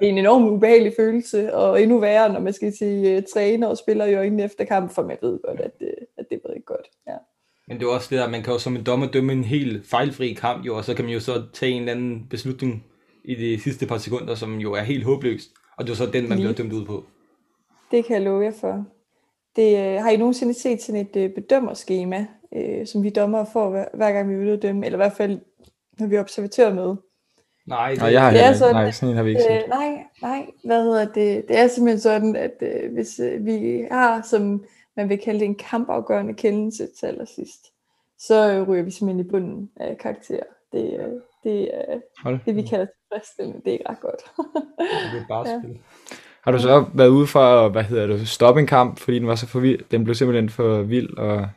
en 0.00 0.18
enormt 0.18 0.50
ubehagelig 0.50 0.92
følelse, 0.96 1.54
og 1.54 1.82
endnu 1.82 1.98
værre, 1.98 2.32
når 2.32 2.40
man 2.40 2.52
skal 2.52 2.76
se 2.76 3.16
uh, 3.16 3.22
træne 3.34 3.68
og 3.68 3.78
spiller 3.78 4.04
i 4.04 4.14
øjnene 4.14 4.44
efter 4.44 4.64
kampen, 4.64 4.94
for 4.94 5.02
man 5.02 5.16
ved 5.22 5.38
godt, 5.44 5.60
at 5.60 5.78
det, 5.78 5.94
at 6.18 6.26
det 6.30 6.40
var 6.44 6.54
ikke 6.54 6.66
godt. 6.66 6.86
Ja. 7.06 7.16
Men 7.68 7.78
det 7.78 7.86
er 7.86 7.90
også 7.90 8.08
det 8.10 8.18
der, 8.18 8.28
man 8.28 8.42
kan 8.42 8.52
jo 8.52 8.58
som 8.58 8.76
en 8.76 8.84
dommer 8.84 9.06
dømme 9.06 9.32
en 9.32 9.44
helt 9.44 9.86
fejlfri 9.86 10.32
kamp, 10.32 10.66
jo, 10.66 10.76
og 10.76 10.84
så 10.84 10.94
kan 10.94 11.04
man 11.04 11.14
jo 11.14 11.20
så 11.20 11.42
tage 11.52 11.72
en 11.72 11.80
eller 11.80 11.92
anden 11.92 12.26
beslutning 12.30 12.84
i 13.24 13.34
de 13.34 13.60
sidste 13.60 13.86
par 13.86 13.98
sekunder, 13.98 14.34
som 14.34 14.58
jo 14.58 14.72
er 14.72 14.82
helt 14.82 15.04
håbløst. 15.04 15.50
Og 15.78 15.86
det 15.86 15.92
er 15.92 15.96
så 15.96 16.06
den, 16.06 16.28
man 16.28 16.38
bliver 16.38 16.52
dømt 16.52 16.72
ud 16.72 16.84
på. 16.84 17.04
Det 17.90 18.04
kan 18.04 18.16
jeg 18.16 18.22
love 18.22 18.44
jer 18.44 18.52
for. 18.60 18.84
Det, 19.56 19.78
øh, 19.78 20.02
har 20.02 20.10
I 20.10 20.16
nogensinde 20.16 20.54
set 20.54 20.82
sådan 20.82 21.00
et 21.00 21.16
øh, 21.16 21.30
bedømmerskema, 21.30 22.26
øh, 22.56 22.86
som 22.86 23.02
vi 23.02 23.10
dommer 23.10 23.44
får 23.52 23.70
hver, 23.70 23.84
hver 23.94 24.12
gang 24.12 24.28
vi 24.28 24.34
er 24.34 24.38
ude 24.38 24.52
at 24.52 24.62
dømme, 24.62 24.86
eller 24.86 24.96
i 24.98 25.02
hvert 25.02 25.16
fald 25.16 25.40
når 25.98 26.06
vi 26.06 26.18
observatører 26.18 26.74
med? 26.74 26.96
Nej, 27.66 27.90
det, 27.90 27.98
Nej, 27.98 28.12
jeg 28.12 28.22
har 28.22 28.30
Det 28.30 28.44
er 28.44 28.52
sådan. 28.52 28.74
Nej, 28.74 28.90
sådan 28.90 29.08
en 29.10 29.16
har 29.16 29.22
vi 29.22 29.30
ikke 29.30 29.42
set. 29.42 29.62
Øh, 29.62 29.68
nej, 29.68 30.04
nej, 30.22 30.46
hvad 30.64 30.82
hedder 30.82 31.04
det? 31.04 31.48
Det 31.48 31.58
er 31.58 31.68
simpelthen 31.68 32.00
sådan, 32.00 32.36
at 32.36 32.54
øh, 32.60 32.92
hvis 32.92 33.20
øh, 33.20 33.46
vi 33.46 33.86
har, 33.90 34.22
som 34.22 34.64
man 34.96 35.08
vil 35.08 35.18
kalde 35.18 35.40
det, 35.40 35.46
en 35.46 35.54
kampafgørende 35.54 36.34
kendelse 36.34 36.88
til 36.98 37.06
allersidst, 37.06 37.72
så 38.18 38.52
øh, 38.52 38.68
ryger 38.68 38.82
vi 38.82 38.90
simpelthen 38.90 39.26
i 39.26 39.28
bunden 39.30 39.70
af 39.76 39.98
karakter. 39.98 40.40
Det, 40.72 41.00
øh, 41.00 41.12
det 41.44 41.70
er 41.74 42.00
Hold. 42.22 42.38
det, 42.46 42.56
vi 42.56 42.62
kalder 42.62 42.86
tilfredsstillende. 42.86 43.60
Det 43.64 43.74
er 43.74 43.90
ret 43.90 44.00
godt. 44.00 44.22
det 45.12 45.20
er 45.20 45.26
bare 45.28 45.48
Ja. 45.48 45.60
spil. 45.62 45.78
Har 46.44 46.52
du 46.52 46.58
så 46.58 46.84
været 46.94 47.08
ude 47.08 47.26
for 47.26 47.40
at, 47.40 47.72
hvad 47.72 47.82
hedder 47.82 48.06
det, 48.06 48.28
stoppe 48.28 48.60
en 48.60 48.66
kamp, 48.66 48.98
fordi 48.98 49.18
den 49.18 49.26
var 49.26 49.34
så 49.34 49.46
for 49.46 49.60
vild? 49.60 49.84
Den 49.90 50.04
blev 50.04 50.14
simpelthen 50.14 50.48
for 50.50 50.82
vild, 50.82 51.16
og... 51.18 51.48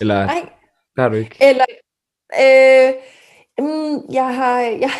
Eller, 0.00 0.26
nej, 0.26 0.48
der 0.96 1.02
har 1.02 1.08
du 1.08 1.14
ikke. 1.14 1.36
Eller, 1.40 1.64
øh, 2.40 2.94
mm, 3.58 4.00
jeg 4.12 4.34
har 4.36 4.60
jeg, 4.60 4.90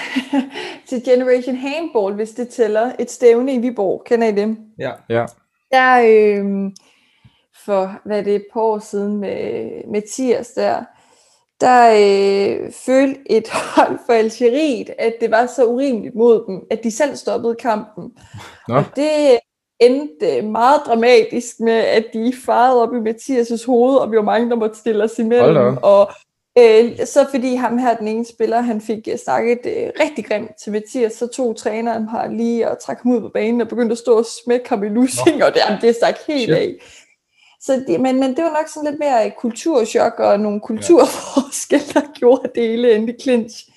til 0.89 1.05
Generation 1.05 1.57
Handball, 1.57 2.15
hvis 2.15 2.31
det 2.31 2.49
tæller, 2.49 2.93
et 2.99 3.11
stævne 3.11 3.55
i 3.55 3.59
Viborg. 3.59 4.03
Kender 4.07 4.29
I 4.29 4.33
dem? 4.33 4.59
Ja. 4.79 4.91
Ja. 5.09 5.27
Der, 5.71 6.01
øh, 6.01 6.71
for 7.65 8.01
hvad 8.05 8.19
er 8.19 8.23
det, 8.23 8.35
et 8.35 8.47
par 8.53 8.61
år 8.61 8.79
siden 8.79 9.17
med 9.17 9.71
Mathias 9.93 10.51
der, 10.51 10.85
der 11.61 11.91
øh, 11.91 12.73
følte 12.73 13.21
et 13.31 13.49
hold 13.77 13.99
for 14.07 14.13
Algeriet, 14.13 14.91
at 14.99 15.15
det 15.21 15.31
var 15.31 15.47
så 15.47 15.65
urimeligt 15.65 16.15
mod 16.15 16.45
dem, 16.47 16.63
at 16.71 16.85
de 16.85 16.91
selv 16.91 17.17
stoppede 17.17 17.55
kampen. 17.55 18.13
Nå. 18.69 18.75
Og 18.75 18.85
det 18.97 19.39
endte 19.81 20.43
meget 20.43 20.81
dramatisk 20.87 21.61
med, 21.61 21.73
at 21.73 22.05
de 22.13 22.33
farede 22.47 22.83
op 22.83 22.95
i 22.95 23.11
Mathias' 23.11 23.67
hoved, 23.67 23.97
og 23.97 24.11
vi 24.11 24.17
var 24.17 24.23
mange, 24.23 24.51
der 24.51 24.57
måtte 24.57 24.79
stille 24.79 25.05
os 25.05 25.17
Hold 25.17 25.31
da 25.31 25.37
imellem. 25.37 25.79
Og 25.83 26.11
øh, 26.59 27.07
så 27.07 27.27
fordi 27.31 27.55
ham 27.55 27.79
her, 27.79 27.97
den 27.97 28.09
ene 28.09 28.25
spiller, 28.25 28.61
han 28.61 28.81
fik 28.81 29.09
øh, 29.13 29.19
snakket 29.19 29.59
øh, 29.65 29.91
rigtig 30.01 30.25
grimt 30.25 30.51
til 30.63 30.73
Mathias, 30.73 31.13
så 31.13 31.27
tog 31.27 31.57
træneren 31.57 32.09
har 32.09 32.29
lige 32.29 32.71
og 32.71 32.83
trak 32.83 33.03
ham 33.03 33.13
ud 33.13 33.21
på 33.21 33.29
banen 33.29 33.61
og 33.61 33.69
begyndte 33.69 33.93
at 33.93 33.99
stå 33.99 34.19
og 34.19 34.27
smække 34.45 34.69
ham 34.69 34.85
i 34.85 34.89
lussing, 34.89 35.45
og 35.45 35.55
det, 35.55 35.61
jamen, 35.67 35.83
det 35.83 35.95
stak 35.95 36.17
helt 36.29 36.43
Shit. 36.43 36.55
af. 36.55 36.75
Så 37.61 37.85
det, 37.87 38.01
men, 38.01 38.21
men 38.21 38.37
det 38.37 38.45
var 38.45 38.51
nok 38.51 38.69
sådan 38.69 38.91
lidt 38.91 38.99
mere 39.01 39.27
et 39.27 39.37
kulturschok 39.37 40.21
og 40.21 40.41
nogle 40.41 40.61
kulturforskelle, 40.61 41.87
der 41.95 42.13
gjorde 42.19 42.51
det 42.55 42.63
hele 42.63 42.95
endte 42.95 43.17
clinch. 43.21 43.69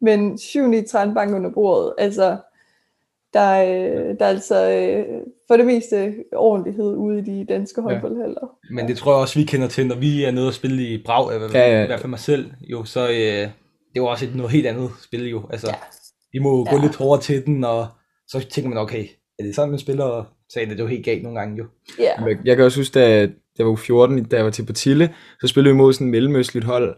Men 0.00 0.38
7 0.38 0.72
i 0.72 0.82
trænbank 0.82 1.34
under 1.34 1.50
bordet, 1.50 1.94
altså 1.98 2.36
der, 3.34 3.40
er- 3.40 4.12
der 4.14 4.24
er 4.24 4.28
altså 4.28 4.70
øh, 4.70 5.04
for 5.48 5.56
det 5.56 5.66
meste 5.66 6.14
ordentlighed 6.36 6.96
ude 6.96 7.18
i 7.18 7.22
de 7.22 7.44
danske 7.48 7.80
håndboldhaller. 7.80 8.56
Men 8.70 8.88
det 8.88 8.96
tror 8.96 9.12
jeg 9.12 9.20
også, 9.20 9.38
vi 9.38 9.44
kender 9.44 9.68
til, 9.68 9.86
når 9.86 9.96
vi 9.96 10.24
er 10.24 10.30
nede 10.30 10.46
og 10.46 10.54
spille 10.54 10.82
i 10.88 11.02
Brav, 11.06 11.32
i 11.34 11.38
hvert 11.38 11.50
fald, 11.50 11.62
Ja, 11.62 11.76
ja. 11.78 11.82
i 11.82 11.86
hvert 11.86 12.00
fald 12.00 12.10
mig 12.10 12.18
selv, 12.18 12.50
jo, 12.60 12.84
så 12.84 13.08
øh, 13.08 13.14
det 13.16 13.40
er 13.42 13.48
jo 13.96 14.06
også 14.06 14.24
et 14.24 14.34
noget 14.36 14.52
helt 14.52 14.66
andet 14.66 14.90
spil 15.04 15.28
jo. 15.30 15.42
Altså, 15.50 15.66
Ja. 15.68 15.74
vi 16.32 16.38
må 16.38 16.64
gå 16.64 16.76
Ja. 16.76 16.82
lidt 16.82 16.96
hårdere 16.96 17.20
til 17.22 17.46
den, 17.46 17.64
og 17.64 17.86
så 18.28 18.46
tænker 18.50 18.68
man, 18.68 18.78
okay, 18.78 19.04
er 19.38 19.42
det 19.42 19.54
sådan, 19.54 19.70
man 19.70 19.78
spiller? 19.78 20.04
Og 20.04 20.24
så 20.48 20.60
er 20.60 20.66
det 20.66 20.78
jo 20.78 20.86
helt 20.86 21.04
galt 21.04 21.22
nogle 21.22 21.38
gange 21.38 21.56
jo. 21.58 21.64
Ja, 21.98 22.24
Jeg, 22.26 22.36
jeg 22.44 22.56
kan 22.56 22.64
også 22.64 22.80
huske, 22.80 23.00
da 23.00 23.28
jeg 23.58 23.66
var 23.66 23.72
u 23.72 23.76
14, 23.76 24.24
da 24.24 24.36
jeg 24.36 24.44
var 24.44 24.50
til 24.50 24.66
Partille, 24.66 25.14
så 25.40 25.46
spillede 25.46 25.72
vi 25.74 25.76
mod 25.76 25.92
sådan 25.92 26.06
et 26.06 26.10
mellemøstligt 26.10 26.66
hold. 26.66 26.96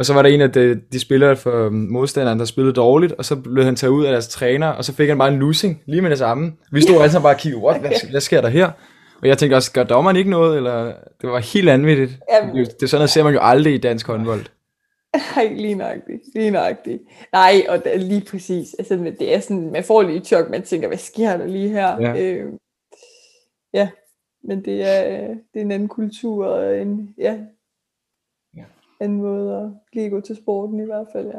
Og 0.00 0.06
så 0.06 0.14
var 0.14 0.22
der 0.22 0.28
en 0.28 0.40
af 0.40 0.52
de, 0.52 0.80
de 0.92 1.00
spillere 1.00 1.36
for 1.36 1.70
modstanderen, 1.70 2.38
der 2.38 2.44
spillede 2.44 2.74
dårligt, 2.74 3.12
og 3.12 3.24
så 3.24 3.36
blev 3.36 3.64
han 3.64 3.76
taget 3.76 3.90
ud 3.90 4.04
af 4.04 4.12
deres 4.12 4.28
træner, 4.28 4.66
og 4.66 4.84
så 4.84 4.94
fik 4.94 5.08
han 5.08 5.18
bare 5.18 5.32
en 5.32 5.38
losing 5.38 5.82
lige 5.86 6.02
med 6.02 6.10
det 6.10 6.18
samme. 6.18 6.52
Vi 6.72 6.80
stod 6.80 6.96
alle 6.96 7.10
sammen 7.10 7.22
bare 7.22 7.34
og 7.34 7.40
kiggede, 7.40 7.62
What? 7.64 7.80
Hvad, 7.80 7.90
hvad 8.10 8.20
sker 8.20 8.40
der 8.40 8.48
her? 8.48 8.70
Og 9.22 9.28
jeg 9.28 9.38
tænkte 9.38 9.54
også, 9.54 9.72
gør 9.72 9.82
dommeren 9.82 10.16
ikke 10.16 10.30
noget? 10.30 10.56
Eller 10.56 10.84
det 11.20 11.30
var 11.30 11.38
helt 11.38 11.66
vanvittigt. 11.66 12.18
Jamen, 12.32 12.56
Det, 12.56 12.66
det 12.66 12.82
er 12.82 12.86
sådan 12.86 12.98
noget, 13.00 13.10
ser 13.10 13.24
man 13.24 13.32
jo 13.32 13.38
aldrig 13.42 13.74
i 13.74 13.78
dansk 13.78 14.06
håndbold. 14.06 14.44
Nej, 15.36 15.52
lige 15.54 15.74
nøjagtigt. 15.74 16.22
Lige 16.34 16.50
nøjagtigt. 16.50 17.02
Nej, 17.32 17.62
og 17.68 17.84
det 17.84 17.94
er 17.94 17.98
lige 17.98 18.24
præcis. 18.30 18.74
Altså, 18.78 19.12
det 19.18 19.34
er 19.34 19.40
sådan, 19.40 19.72
man 19.72 19.84
får 19.84 20.02
lige 20.02 20.20
chok, 20.20 20.50
man 20.50 20.62
tænker, 20.62 20.88
hvad 20.88 20.98
sker 20.98 21.36
der 21.36 21.46
lige 21.46 21.68
her? 21.68 22.00
Ja. 22.00 22.20
Øh, 22.22 22.52
ja. 23.74 23.88
men 24.44 24.64
det 24.64 24.88
er, 24.88 25.26
det 25.28 25.56
er 25.56 25.60
en 25.60 25.72
anden 25.72 25.88
kultur, 25.88 26.46
og 26.46 26.80
en, 26.80 27.14
Ja. 27.18 27.36
Anden 29.00 29.22
måde 29.22 29.56
at 29.56 29.70
lige 29.92 30.10
gå 30.10 30.20
til 30.20 30.36
sporten 30.36 30.80
i 30.80 30.84
hvert 30.84 31.06
fald, 31.12 31.26
ja. 31.26 31.38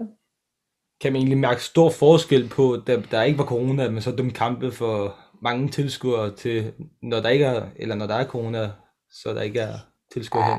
Kan 1.01 1.11
man 1.11 1.19
egentlig 1.19 1.37
mærke 1.37 1.63
stor 1.63 1.89
forskel 1.89 2.49
på, 2.49 2.77
da 2.87 3.01
der 3.11 3.23
ikke 3.23 3.39
var 3.39 3.45
corona, 3.45 3.89
man 3.89 4.01
så 4.01 4.11
dømte 4.11 4.35
kampe 4.35 4.71
for 4.71 5.15
mange 5.41 5.69
tilskuere 5.69 6.35
til, 6.35 6.73
når 7.01 7.19
der 7.19 7.29
ikke 7.29 7.45
er, 7.45 7.67
eller 7.75 7.95
når 7.95 8.07
der 8.07 8.15
er 8.15 8.25
corona, 8.25 8.71
så 9.11 9.33
der 9.33 9.41
ikke 9.41 9.59
er 9.59 9.73
tilskuere 10.13 10.49
Ja. 10.49 10.57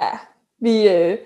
Ja, 0.00 0.18
vi, 0.60 0.88
øh, 0.88 1.18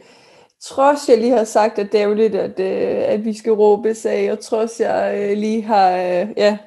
trods 0.63 1.09
jeg 1.09 1.19
lige 1.19 1.37
har 1.37 1.45
sagt, 1.45 1.79
at 1.79 1.93
det 1.93 2.01
er 2.01 2.05
jo 2.05 2.15
lidt, 2.15 2.35
at, 2.35 2.61
øh, 2.61 3.03
at 3.13 3.25
vi 3.25 3.33
skal 3.35 3.53
råbe 3.53 3.95
af, 4.05 4.33
og 4.33 4.41
trods 4.41 4.81
jeg 4.81 5.15
øh, 5.17 5.39
lige 5.39 5.63
har 5.63 5.91
øh, 5.91 6.29
ja, 6.37 6.59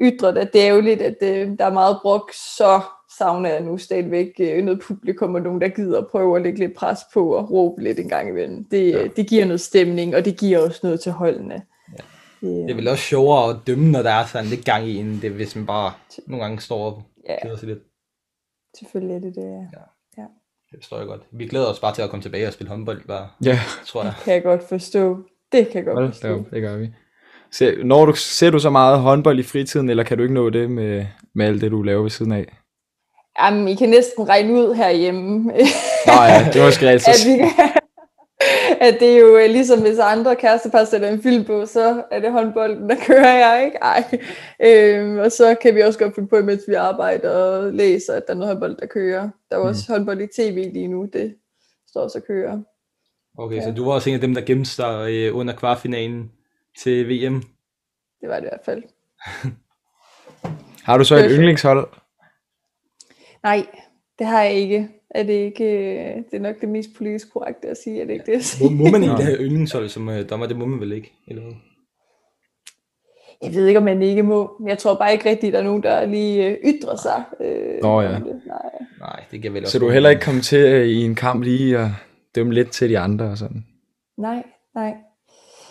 ytret, 0.00 0.38
at 0.38 0.52
det 0.52 0.66
er 0.66 0.74
jo 0.74 0.80
lidt, 0.80 1.02
at 1.02 1.16
øh, 1.22 1.58
der 1.58 1.64
er 1.64 1.72
meget 1.72 1.98
brok, 2.02 2.32
så 2.32 2.80
savner 3.18 3.50
jeg 3.50 3.60
nu 3.60 3.78
stadigvæk 3.78 4.28
øh, 4.40 4.64
noget 4.64 4.80
publikum, 4.80 5.34
og 5.34 5.40
nogen, 5.40 5.60
der 5.60 5.68
gider 5.68 5.98
at 5.98 6.06
prøve 6.06 6.36
at 6.36 6.42
lægge 6.42 6.58
lidt 6.58 6.74
pres 6.74 6.98
på 7.14 7.34
og 7.34 7.50
råbe 7.50 7.82
lidt 7.82 7.98
en 7.98 8.08
gang 8.08 8.28
imellem. 8.28 8.64
Det, 8.64 8.90
ja. 8.92 9.06
det 9.16 9.26
giver 9.28 9.44
noget 9.44 9.60
stemning, 9.60 10.16
og 10.16 10.24
det 10.24 10.36
giver 10.38 10.58
også 10.58 10.80
noget 10.82 11.00
til 11.00 11.12
holdene. 11.12 11.54
Ja. 11.98 12.02
Det, 12.46 12.64
Det 12.64 12.70
er 12.70 12.74
vel 12.74 12.88
også 12.88 13.02
sjovere 13.04 13.50
at 13.50 13.56
dømme, 13.66 13.90
når 13.90 14.02
der 14.02 14.10
er 14.10 14.26
sådan 14.26 14.46
lidt 14.48 14.64
gang 14.64 14.86
i, 14.88 14.96
end 14.96 15.20
det, 15.20 15.30
hvis 15.30 15.56
man 15.56 15.66
bare 15.66 15.92
nogle 16.26 16.44
gange 16.44 16.60
står 16.60 16.84
og 16.84 17.02
ja, 17.28 17.36
keder 17.42 17.56
sig 17.56 17.68
lidt. 17.68 17.78
selvfølgelig 18.78 19.16
er 19.16 19.20
det 19.20 19.34
det, 19.34 19.42
ja. 19.52 20.22
Det 20.72 20.80
forstår 20.80 20.98
jeg 20.98 21.06
godt. 21.06 21.22
Vi 21.32 21.46
glæder 21.46 21.66
os 21.66 21.80
bare 21.80 21.94
til 21.94 22.02
at 22.02 22.10
komme 22.10 22.22
tilbage 22.22 22.46
og 22.46 22.52
spille 22.52 22.68
håndbold, 22.70 23.00
bare, 23.08 23.28
Ja, 23.44 23.58
tror 23.86 24.02
jeg. 24.02 24.12
kan 24.24 24.34
jeg 24.34 24.42
godt 24.42 24.68
forstå. 24.68 25.16
Det 25.52 25.66
kan 25.68 25.74
jeg 25.76 25.84
godt 25.84 25.98
hold 25.98 26.12
forstå. 26.12 26.38
op, 26.38 26.50
det 26.50 26.62
gør 26.62 26.76
vi. 26.76 26.88
Se, 27.50 27.84
når 27.84 28.06
du, 28.06 28.12
ser 28.14 28.50
du 28.50 28.58
så 28.58 28.70
meget 28.70 28.98
håndbold 29.00 29.38
i 29.38 29.42
fritiden, 29.42 29.90
eller 29.90 30.02
kan 30.04 30.16
du 30.16 30.22
ikke 30.22 30.34
nå 30.34 30.50
det 30.50 30.70
med, 30.70 31.06
med 31.34 31.46
alt 31.46 31.60
det, 31.60 31.70
du 31.70 31.82
laver 31.82 32.02
ved 32.02 32.10
siden 32.10 32.32
af? 32.32 32.58
Jamen, 33.40 33.68
I 33.68 33.74
kan 33.74 33.88
næsten 33.88 34.28
regne 34.28 34.52
ud 34.52 34.74
herhjemme. 34.74 35.38
Nå 36.06 36.12
ja, 36.12 36.50
det 36.52 36.60
var 36.60 36.66
måske 36.66 36.86
at, 36.88 36.92
altid. 37.08 37.36
vi, 37.36 37.40
at 38.80 38.96
det 39.00 39.12
er 39.14 39.18
jo 39.18 39.36
øh, 39.36 39.50
ligesom 39.50 39.80
hvis 39.80 39.98
andre 39.98 40.36
kærestepar 40.36 40.84
sætter 40.84 41.08
en 41.08 41.22
film 41.22 41.44
på, 41.44 41.66
så 41.66 42.02
er 42.10 42.20
det 42.20 42.32
håndbolden, 42.32 42.90
der 42.90 42.96
kører 43.06 43.38
jeg, 43.38 43.64
ikke? 43.64 43.78
Ej. 43.82 44.04
Øhm, 44.64 45.18
og 45.18 45.32
så 45.32 45.56
kan 45.62 45.74
vi 45.74 45.80
også 45.80 45.98
godt 45.98 46.14
finde 46.14 46.28
på, 46.28 46.36
mens 46.42 46.62
vi 46.68 46.74
arbejder 46.74 47.30
og 47.30 47.72
læser, 47.72 48.14
at 48.14 48.22
der 48.26 48.32
er 48.32 48.36
noget 48.36 48.48
håndbold, 48.52 48.76
der 48.76 48.86
kører. 48.86 49.22
Der 49.50 49.56
er 49.56 49.60
jo 49.60 49.66
også 49.66 49.92
håndbold 49.92 50.20
i 50.20 50.26
tv 50.26 50.70
lige 50.72 50.88
nu, 50.88 51.08
det 51.12 51.34
står 51.88 52.00
også 52.00 52.18
og 52.18 52.24
kører. 52.24 52.58
Okay, 53.38 53.56
Ja. 53.56 53.62
så 53.64 53.70
du 53.70 53.84
var 53.84 53.92
også 53.92 54.08
en 54.10 54.14
af 54.14 54.20
dem, 54.20 54.34
der 54.34 54.40
gemte 54.40 54.70
sig 54.70 55.10
øh, 55.10 55.36
under 55.36 55.54
kvartfinalen 55.56 56.30
til 56.82 57.08
VM. 57.08 57.42
Det 58.20 58.28
var 58.28 58.34
det 58.36 58.42
i 58.46 58.48
hvert 58.50 58.64
fald. 58.64 58.82
Har 60.86 60.98
du 60.98 61.04
så 61.04 61.16
et 61.16 61.30
yndlingshold? 61.30 61.88
Nej, 63.42 63.66
det 64.18 64.26
har 64.26 64.42
jeg 64.42 64.52
ikke. 64.52 64.88
Er 65.10 65.22
det 65.22 65.32
ikke, 65.32 65.64
øh, 65.64 66.16
det 66.16 66.34
er 66.34 66.40
nok 66.40 66.60
det 66.60 66.68
mest 66.68 66.90
politisk 66.96 67.32
korrekte 67.32 67.68
at 67.68 67.76
sige, 67.84 68.00
er 68.00 68.04
det 68.06 68.12
ikke 68.12 68.26
det? 68.26 68.32
jeg 68.32 68.38
Må, 68.38 68.42
siger? 68.42 68.70
må 68.70 68.84
man 68.84 69.02
egentlig 69.02 69.24
have 69.24 69.38
yndlingshold 69.38 69.88
som 69.88 70.08
øh, 70.08 70.30
dommer? 70.30 70.46
Det 70.46 70.56
må 70.56 70.66
man 70.66 70.80
vel 70.80 70.92
ikke? 70.92 71.12
Eller 71.28 71.42
hvad? 71.42 71.52
Jeg 73.42 73.54
ved 73.54 73.66
ikke, 73.66 73.78
om 73.78 73.84
man 73.84 74.02
ikke 74.02 74.22
må. 74.22 74.62
Jeg 74.66 74.78
tror 74.78 74.94
bare 74.94 75.12
ikke 75.12 75.30
rigtigt, 75.30 75.48
at 75.48 75.52
der 75.52 75.58
er 75.58 75.64
nogen, 75.64 75.82
der 75.82 76.06
lige 76.06 76.46
øh, 76.46 76.56
ytrer 76.64 76.96
sig. 76.96 77.24
Øh, 77.40 77.82
Nå 77.82 78.00
ja. 78.00 78.08
det. 78.08 78.40
Nej. 78.46 78.70
Nej, 78.98 79.24
det 79.30 79.42
kan 79.42 79.54
vel 79.54 79.62
også 79.62 79.72
Så 79.72 79.78
du 79.78 79.86
er 79.88 79.92
heller 79.92 80.10
ikke 80.10 80.22
kommet 80.22 80.44
til 80.44 80.58
øh, 80.58 80.86
i 80.86 81.04
en 81.04 81.14
kamp 81.14 81.42
lige 81.42 81.78
at 81.78 81.88
dømme 82.34 82.54
lidt 82.54 82.70
til 82.70 82.90
de 82.90 82.98
andre 82.98 83.24
og 83.24 83.38
sådan? 83.38 83.64
Nej, 84.18 84.42
nej. 84.74 84.94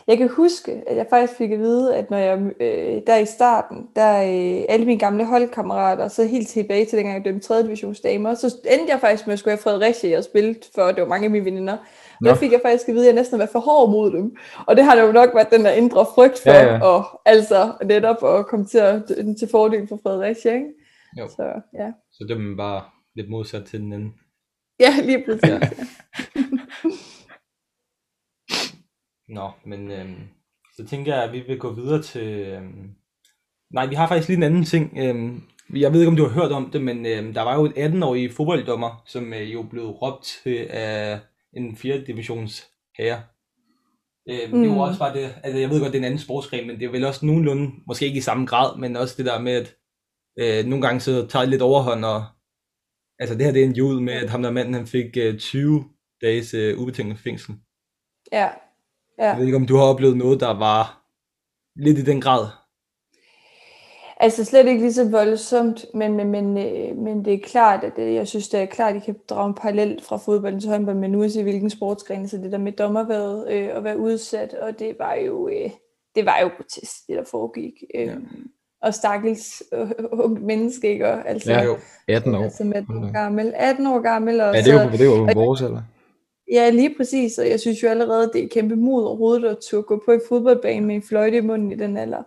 Jeg 0.08 0.18
kan 0.18 0.30
huske, 0.30 0.82
at 0.88 0.98
jeg 0.98 1.06
faktisk 1.10 1.38
fik 1.38 1.52
at 1.52 1.60
vide, 1.60 1.96
at 1.96 2.10
når 2.10 2.18
jeg 2.18 2.40
øh, 2.60 3.02
der 3.08 3.18
i 3.18 3.26
starten, 3.26 3.88
der 3.96 4.18
øh, 4.22 4.66
alle 4.70 4.86
mine 4.86 5.00
gamle 5.00 5.26
holdkammerater, 5.26 6.08
så 6.08 6.26
helt 6.26 6.48
tilbage 6.48 6.86
til 6.86 6.98
dengang 6.98 7.18
jeg 7.18 7.26
dømte 7.26 7.48
3. 7.48 7.64
divisionsdamer, 7.64 8.34
så 8.34 8.56
endte 8.72 8.92
jeg 8.94 9.00
faktisk 9.00 9.28
med 9.28 9.34
at 9.34 9.40
skulle 9.40 9.52
have 9.52 9.62
Fredericia 9.64 10.18
og 10.18 10.24
spille, 10.24 10.56
for 10.76 10.82
det 10.88 11.02
var 11.02 11.08
mange 11.08 11.26
af 11.26 11.32
mine 11.32 11.46
veninder. 11.46 11.78
Og 12.20 12.26
der 12.26 12.36
fik 12.36 12.52
jeg 12.52 12.60
faktisk 12.66 12.90
at 12.90 12.96
vide, 12.96 13.04
at 13.04 13.08
jeg 13.08 13.16
næsten 13.16 13.40
var 13.40 13.46
for 13.52 13.60
hård 13.60 13.90
mod 13.90 14.12
dem. 14.12 14.36
Og 14.68 14.76
det 14.76 14.84
har 14.86 14.96
det 14.96 15.02
jo 15.02 15.12
nok 15.12 15.30
været 15.36 15.52
den 15.52 15.66
der 15.66 15.72
indre 15.72 16.06
frygt 16.16 16.40
for, 16.44 16.52
Ja, 16.52 16.74
ja. 16.74 16.84
og 16.86 17.22
altså 17.26 17.72
netop 17.86 18.24
at 18.24 18.46
komme 18.48 18.66
til, 18.66 18.78
at, 18.78 19.04
til 19.40 19.48
fordel 19.52 19.88
for 19.88 20.00
Fredericia, 20.04 20.54
ikke? 20.54 20.68
Jo. 21.20 21.28
Så 21.28 21.44
ja. 21.74 21.92
Så 22.12 22.26
det 22.28 22.32
er 22.32 22.56
bare 22.58 22.82
lidt 23.16 23.30
modsat 23.30 23.66
til 23.66 23.80
den 23.80 23.94
anden. 23.94 24.14
Ja, 24.80 24.94
lige 25.04 25.24
præcis. 25.26 25.50
Ja. 25.50 25.60
Nå, 29.32 29.52
men 29.66 29.92
øhm, 29.92 30.16
så 30.76 30.86
tænker 30.86 31.16
jeg, 31.16 31.24
at 31.24 31.34
vi 31.34 31.40
vil 31.40 31.60
gå 31.60 31.74
videre 31.74 32.02
til... 32.02 32.28
Øhm, 32.28 32.90
nej, 33.74 33.86
vi 33.86 33.96
har 33.96 34.08
faktisk 34.08 34.28
lige 34.28 34.38
en 34.38 34.44
anden 34.44 34.64
ting. 34.64 34.98
Øhm, 34.98 35.42
Jeg 35.76 35.94
ved 35.94 36.00
ikke, 36.00 36.10
om 36.10 36.16
du 36.16 36.28
har 36.28 36.42
hørt 36.42 36.52
om 36.52 36.70
det, 36.72 36.82
men 36.82 37.06
øh, 37.06 37.36
der 37.36 37.42
var 37.42 37.56
jo 37.56 37.66
en 37.66 37.74
18-årig 37.74 38.32
fodbolddommer, 38.34 39.04
som 39.06 39.34
øh, 39.34 39.54
jo 39.54 39.64
blev 39.64 39.84
råbt 39.84 40.24
til 40.44 40.68
af 40.70 41.20
en 41.54 41.78
4. 41.78 42.04
divisions 42.08 42.68
herre. 42.98 43.22
Øh, 44.30 44.54
mm. 44.54 44.62
Det 44.62 44.70
var 44.70 44.88
også 44.88 45.00
bare 45.00 45.14
det, 45.14 45.36
altså 45.44 45.60
jeg 45.60 45.70
ved 45.70 45.80
godt, 45.80 45.94
det 45.94 45.98
er 45.98 46.02
en 46.02 46.06
anden 46.06 46.20
sportsgren, 46.20 46.68
men 46.68 46.80
det 46.80 46.86
er 46.86 46.92
vel 46.92 47.06
også 47.06 47.26
nogenlunde, 47.26 47.72
måske 47.88 48.06
ikke 48.06 48.18
i 48.18 48.22
samme 48.22 48.46
grad, 48.46 48.78
men 48.78 48.96
også 48.96 49.16
det 49.18 49.26
der 49.26 49.40
med, 49.42 49.52
at 49.52 49.76
øh, 50.40 50.66
nogle 50.70 50.86
gange 50.86 51.00
så 51.00 51.28
tager 51.28 51.44
det 51.44 51.50
lidt 51.50 51.62
overhånd, 51.62 52.06
og 52.06 52.26
altså 53.20 53.38
det 53.38 53.46
her 53.46 53.54
det 53.54 53.62
er 53.62 53.66
en 53.66 53.76
jul 53.76 54.02
med, 54.02 54.14
at 54.14 54.30
ham 54.30 54.42
der 54.42 54.52
manden, 54.52 54.74
han 54.74 54.88
fik 54.88 55.18
øh, 55.18 55.40
20 55.40 55.84
dages 56.22 56.54
øh, 56.54 56.80
ubetinget 56.80 57.20
fængsel. 57.20 57.56
Ja. 58.32 58.50
Ja. 59.22 59.30
Jeg 59.30 59.38
ved 59.38 59.46
ikke, 59.46 59.58
om 59.58 59.68
du 59.68 59.76
har 59.76 59.84
oplevet 59.84 60.18
noget, 60.18 60.40
der 60.40 60.60
var 60.60 61.02
lidt 61.76 61.98
i 61.98 62.04
den 62.04 62.22
grad. 62.22 62.48
Altså 64.24 64.46
slet 64.46 64.68
ikke 64.68 64.82
lige 64.82 64.94
så 64.94 65.10
voldsomt, 65.10 65.86
men, 65.94 66.14
men, 66.14 66.30
men, 66.32 66.58
øh, 66.58 66.98
men 66.98 67.26
det 67.26 67.34
er 67.34 67.40
klart, 67.44 67.84
at 67.84 67.92
det, 67.96 68.14
jeg 68.14 68.28
synes, 68.28 68.50
det 68.50 68.60
er 68.60 68.66
klart, 68.66 68.96
at 68.96 69.02
I 69.02 69.06
kan 69.06 69.16
drage 69.30 69.48
en 69.48 69.54
parallel 69.54 70.00
fra 70.04 70.18
fodbold 70.18 70.62
til 70.62 70.70
håndbold, 70.70 70.96
men 70.96 71.12
nu 71.12 71.30
se 71.30 71.44
hvilken 71.44 71.70
sportsgren, 71.70 72.28
så 72.28 72.38
det 72.38 72.52
der 72.52 72.58
med 72.58 72.72
dommerværet 72.72 73.52
øh, 73.52 73.70
at 73.78 73.84
være 73.84 74.00
udsat, 74.00 74.54
og 74.54 74.80
det 74.80 74.96
var 75.00 75.14
jo, 75.14 75.48
øh, 75.48 75.72
det 76.16 76.26
var 76.26 76.40
jo 76.42 76.50
grotesk, 76.58 77.08
det 77.08 77.18
der 77.18 77.24
foregik. 77.32 77.74
Øh, 77.96 78.08
ja. 78.08 78.16
Og 78.82 78.94
stakkels 78.94 79.64
øh, 79.74 79.92
unge 80.26 80.40
menneske, 80.40 80.90
ikke? 80.90 81.08
Og, 81.08 81.30
altså, 81.30 81.52
Ja, 81.52 81.64
jo. 81.64 81.78
18 82.08 82.36
år. 82.36 82.44
Altså 82.44 82.64
med 82.64 82.76
18 82.76 83.04
år 83.04 83.12
gammel. 83.12 83.54
18 83.56 83.88
år 83.88 84.00
gammel. 84.00 84.42
Og 84.42 84.56
Ja, 84.56 84.62
det 84.62 84.74
er 84.74 84.84
jo, 84.84 84.92
det 84.92 85.02
er 85.02 85.06
jo 85.06 85.30
vores 85.34 85.62
alder. 85.62 85.82
Ja, 86.52 86.70
lige 86.70 86.96
præcis, 86.98 87.38
og 87.38 87.50
jeg 87.50 87.60
synes 87.60 87.84
jo 87.84 87.88
allerede, 87.88 88.32
det 88.34 88.44
er 88.44 88.48
kæmpe 88.48 88.76
mod 88.76 89.04
overhovedet 89.04 89.50
at 89.50 89.58
turde 89.58 89.84
gå 89.84 90.02
på 90.06 90.12
i 90.12 90.20
fodboldbanen 90.30 90.86
med 90.86 90.96
en 90.96 91.04
fløjte 91.04 91.38
i 91.38 91.42
munden 91.42 91.72
i 91.72 91.76
den 91.76 91.98
alder. 91.98 92.24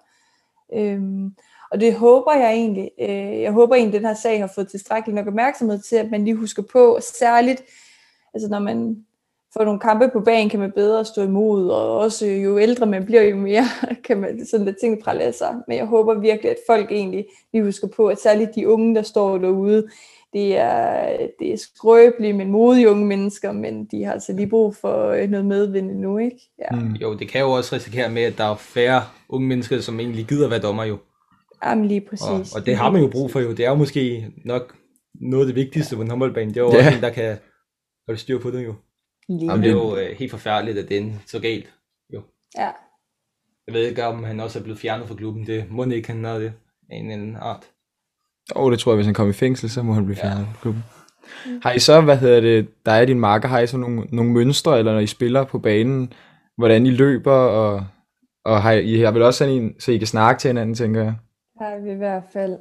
Øhm, 0.75 1.35
og 1.71 1.81
det 1.81 1.95
håber 1.95 2.33
jeg 2.33 2.53
egentlig. 2.53 2.91
Øh, 3.01 3.41
jeg 3.43 3.53
håber 3.53 3.75
egentlig, 3.75 3.97
at 3.97 4.03
den 4.03 4.09
her 4.09 4.15
sag 4.15 4.41
har 4.41 4.53
fået 4.55 4.69
tilstrækkelig 4.69 5.15
nok 5.15 5.27
opmærksomhed 5.27 5.83
til, 5.83 5.97
at 5.97 6.11
man 6.11 6.25
lige 6.25 6.37
husker 6.37 6.63
på, 6.73 6.99
særligt, 7.19 7.63
altså 8.35 8.49
når 8.49 8.59
man 8.59 9.05
får 9.53 9.65
nogle 9.65 9.81
kampe 9.81 10.09
på 10.09 10.21
banen, 10.21 10.51
kan 10.51 10.61
man 10.61 10.73
bedre 10.73 11.05
stå 11.05 11.23
imod, 11.23 11.71
og 11.71 11.99
også 11.99 12.27
jo 12.27 12.59
ældre 12.59 12.87
man 12.87 13.05
bliver, 13.05 13.23
jo 13.23 13.37
mere 13.37 13.65
kan 14.07 14.21
man 14.21 14.47
sådan 14.47 14.67
lidt 14.67 14.77
ting 14.81 15.03
prale 15.03 15.33
sig. 15.33 15.57
Men 15.69 15.77
jeg 15.77 15.87
håber 15.87 16.15
virkelig, 16.15 16.51
at 16.51 16.59
folk 16.67 16.93
egentlig 16.93 17.27
lige 17.53 17.65
husker 17.65 17.89
på, 17.89 18.09
at 18.09 18.21
særligt 18.21 18.55
de 18.55 18.69
unge, 18.69 18.95
der 18.95 19.03
står 19.03 19.39
derude, 19.39 19.89
det 20.35 20.57
er, 20.57 21.17
det 21.39 21.53
er 21.53 21.57
skrøbelige, 21.57 22.33
men 22.33 22.51
modige 22.51 22.91
unge 22.91 23.07
mennesker, 23.07 23.53
men 23.53 23.85
de 23.85 24.05
har 24.05 24.13
altså 24.13 24.33
lige 24.33 24.49
brug 24.49 24.77
for 24.77 25.09
øh, 25.09 25.29
noget 25.31 25.47
medvind 25.47 25.91
nu, 25.91 26.19
ikke? 26.19 26.37
Ja. 26.59 26.77
Mm. 26.77 26.93
Jo, 26.93 27.15
det 27.19 27.29
kan 27.29 27.41
jo 27.41 27.51
også 27.51 27.75
risikere 27.75 28.11
med, 28.11 28.23
at 28.23 28.39
der 28.39 28.45
er 28.45 28.57
færre 28.57 29.03
unge 29.29 29.49
mennesker, 29.49 29.81
som 29.81 30.01
egentlig 30.01 30.27
gider 30.27 30.49
være 30.49 30.59
dommer 30.61 30.85
jo. 30.85 30.99
Jamen 31.65 31.85
lige 31.85 32.01
præcis. 32.01 32.53
Og, 32.55 32.61
og 32.61 32.67
det 32.67 32.77
har 32.77 32.91
man 32.91 33.03
jo 33.03 33.09
brug 33.09 33.31
for 33.31 33.41
jo. 33.41 33.51
Det 33.51 33.61
er 33.65 33.69
jo 33.71 33.75
måske 33.77 34.33
nok 34.45 34.77
noget 35.15 35.43
af 35.45 35.47
det 35.47 35.55
vigtigste 35.55 35.97
på 35.97 36.03
en 36.03 36.09
håndboldbane. 36.11 36.51
Det 36.51 36.57
er 36.57 36.61
jo 36.61 36.73
Ja. 36.73 36.79
også 36.79 36.97
en, 36.97 37.03
der 37.03 37.11
kan 37.11 37.37
holde 38.09 38.21
styr 38.21 38.39
på 38.39 38.51
det 38.51 38.65
jo. 38.65 38.75
Lige. 39.29 39.45
Jamen, 39.51 39.63
det 39.63 39.69
er 39.71 39.75
jo 39.75 39.97
øh, 39.97 40.17
helt 40.17 40.31
forfærdeligt, 40.31 40.79
at 40.79 40.89
det 40.89 40.99
er 40.99 41.13
så 41.27 41.41
galt. 41.41 41.73
Jo. 42.15 42.23
Ja. 42.59 42.71
Jeg 43.67 43.75
ved 43.75 43.89
ikke, 43.89 44.05
om 44.05 44.25
han 44.25 44.41
også 44.41 44.59
er 44.59 44.63
blevet 44.63 44.79
fjernet 44.79 45.09
fra 45.09 45.15
klubben. 45.15 45.47
Det 45.47 45.65
må 45.71 45.85
ikke, 45.85 46.09
han 46.13 46.25
har 46.25 46.39
det 46.39 46.53
af 46.91 46.97
en 46.97 47.11
eller 47.11 47.23
anden 47.23 47.37
art. 47.37 47.71
Åh, 48.57 48.63
oh, 48.63 48.73
det 48.73 48.79
tror 48.79 48.93
jeg, 48.93 48.97
hvis 48.97 49.07
han 49.07 49.15
kommer 49.15 49.35
i 49.35 49.37
fængsel, 49.37 49.71
så 49.71 49.83
må 49.83 49.93
han 49.93 50.05
blive 50.05 50.17
fjernet 50.17 50.47
fra 50.47 50.59
klubben. 50.63 50.85
Har 51.63 51.73
I 51.73 51.79
så, 51.79 52.01
hvad 52.01 52.17
hedder 52.17 52.41
det, 52.41 52.69
der 52.87 52.93
er 52.93 53.05
din 53.05 53.21
marker, 53.21 53.49
har 53.49 53.61
I 53.61 53.67
så 53.67 53.77
nogle, 53.77 54.07
nogle 54.13 54.33
mønstre, 54.33 54.79
eller 54.79 54.93
når 54.93 55.01
I 55.01 55.07
spiller 55.07 55.45
på 55.45 55.59
banen, 55.59 56.13
hvordan 56.57 56.87
I 56.87 56.91
løber, 56.91 57.33
og, 57.33 57.85
og 58.45 58.63
har 58.63 58.73
I, 58.73 58.83
I 58.83 59.01
har 59.01 59.11
vel 59.11 59.23
også 59.23 59.39
sådan 59.39 59.55
en, 59.55 59.75
så 59.81 59.93
I 59.93 59.99
kan 59.99 60.07
snakke 60.07 60.41
til 60.41 60.49
hinanden, 60.49 60.75
tænker 60.75 61.03
jeg? 61.03 61.15
har 61.61 61.79
vi 61.79 61.91
i 61.91 61.95
hvert 61.95 62.23
fald. 62.33 62.59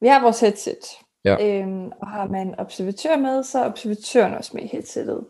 Vi 0.00 0.08
har 0.08 0.22
vores 0.22 0.40
headset. 0.40 0.84
Ja. 1.24 1.36
Øhm, 1.46 1.86
og 2.00 2.08
har 2.08 2.26
man 2.28 2.54
observatør 2.58 3.16
med, 3.16 3.42
så 3.42 3.58
er 3.58 3.70
observatøren 3.70 4.34
også 4.34 4.50
med 4.54 4.62
i 4.62 4.66
headsettet. 4.66 5.24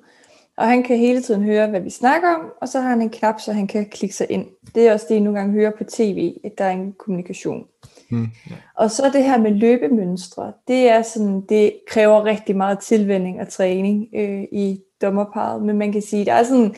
Og 0.56 0.68
han 0.68 0.82
kan 0.82 0.98
hele 0.98 1.22
tiden 1.22 1.42
høre, 1.42 1.68
hvad 1.68 1.80
vi 1.80 1.90
snakker 1.90 2.34
om, 2.34 2.52
og 2.60 2.68
så 2.68 2.80
har 2.80 2.88
han 2.88 3.02
en 3.02 3.10
knap, 3.10 3.40
så 3.40 3.52
han 3.52 3.66
kan 3.66 3.88
klikke 3.90 4.14
sig 4.14 4.26
ind. 4.30 4.46
Det 4.74 4.88
er 4.88 4.92
også 4.92 5.06
det, 5.08 5.14
I 5.14 5.20
nogle 5.20 5.38
gange 5.38 5.54
hører 5.54 5.70
på 5.78 5.84
tv, 5.84 6.36
at 6.44 6.52
der 6.58 6.64
er 6.64 6.70
en 6.70 6.92
kommunikation. 6.92 7.66
Mm. 8.10 8.28
Og 8.76 8.90
så 8.90 9.10
det 9.12 9.24
her 9.24 9.38
med 9.38 9.50
løbemønstre, 9.50 10.52
det 10.68 10.88
er 10.88 11.02
sådan, 11.02 11.40
det 11.48 11.72
kræver 11.88 12.24
rigtig 12.24 12.56
meget 12.56 12.78
tilvænding 12.78 13.40
og 13.40 13.48
træning 13.48 14.08
øh, 14.14 14.42
i 14.52 14.80
dommerparet, 15.02 15.62
men 15.62 15.78
man 15.78 15.92
kan 15.92 16.02
sige, 16.02 16.24
der 16.24 16.32
er 16.32 16.42
sådan 16.42 16.74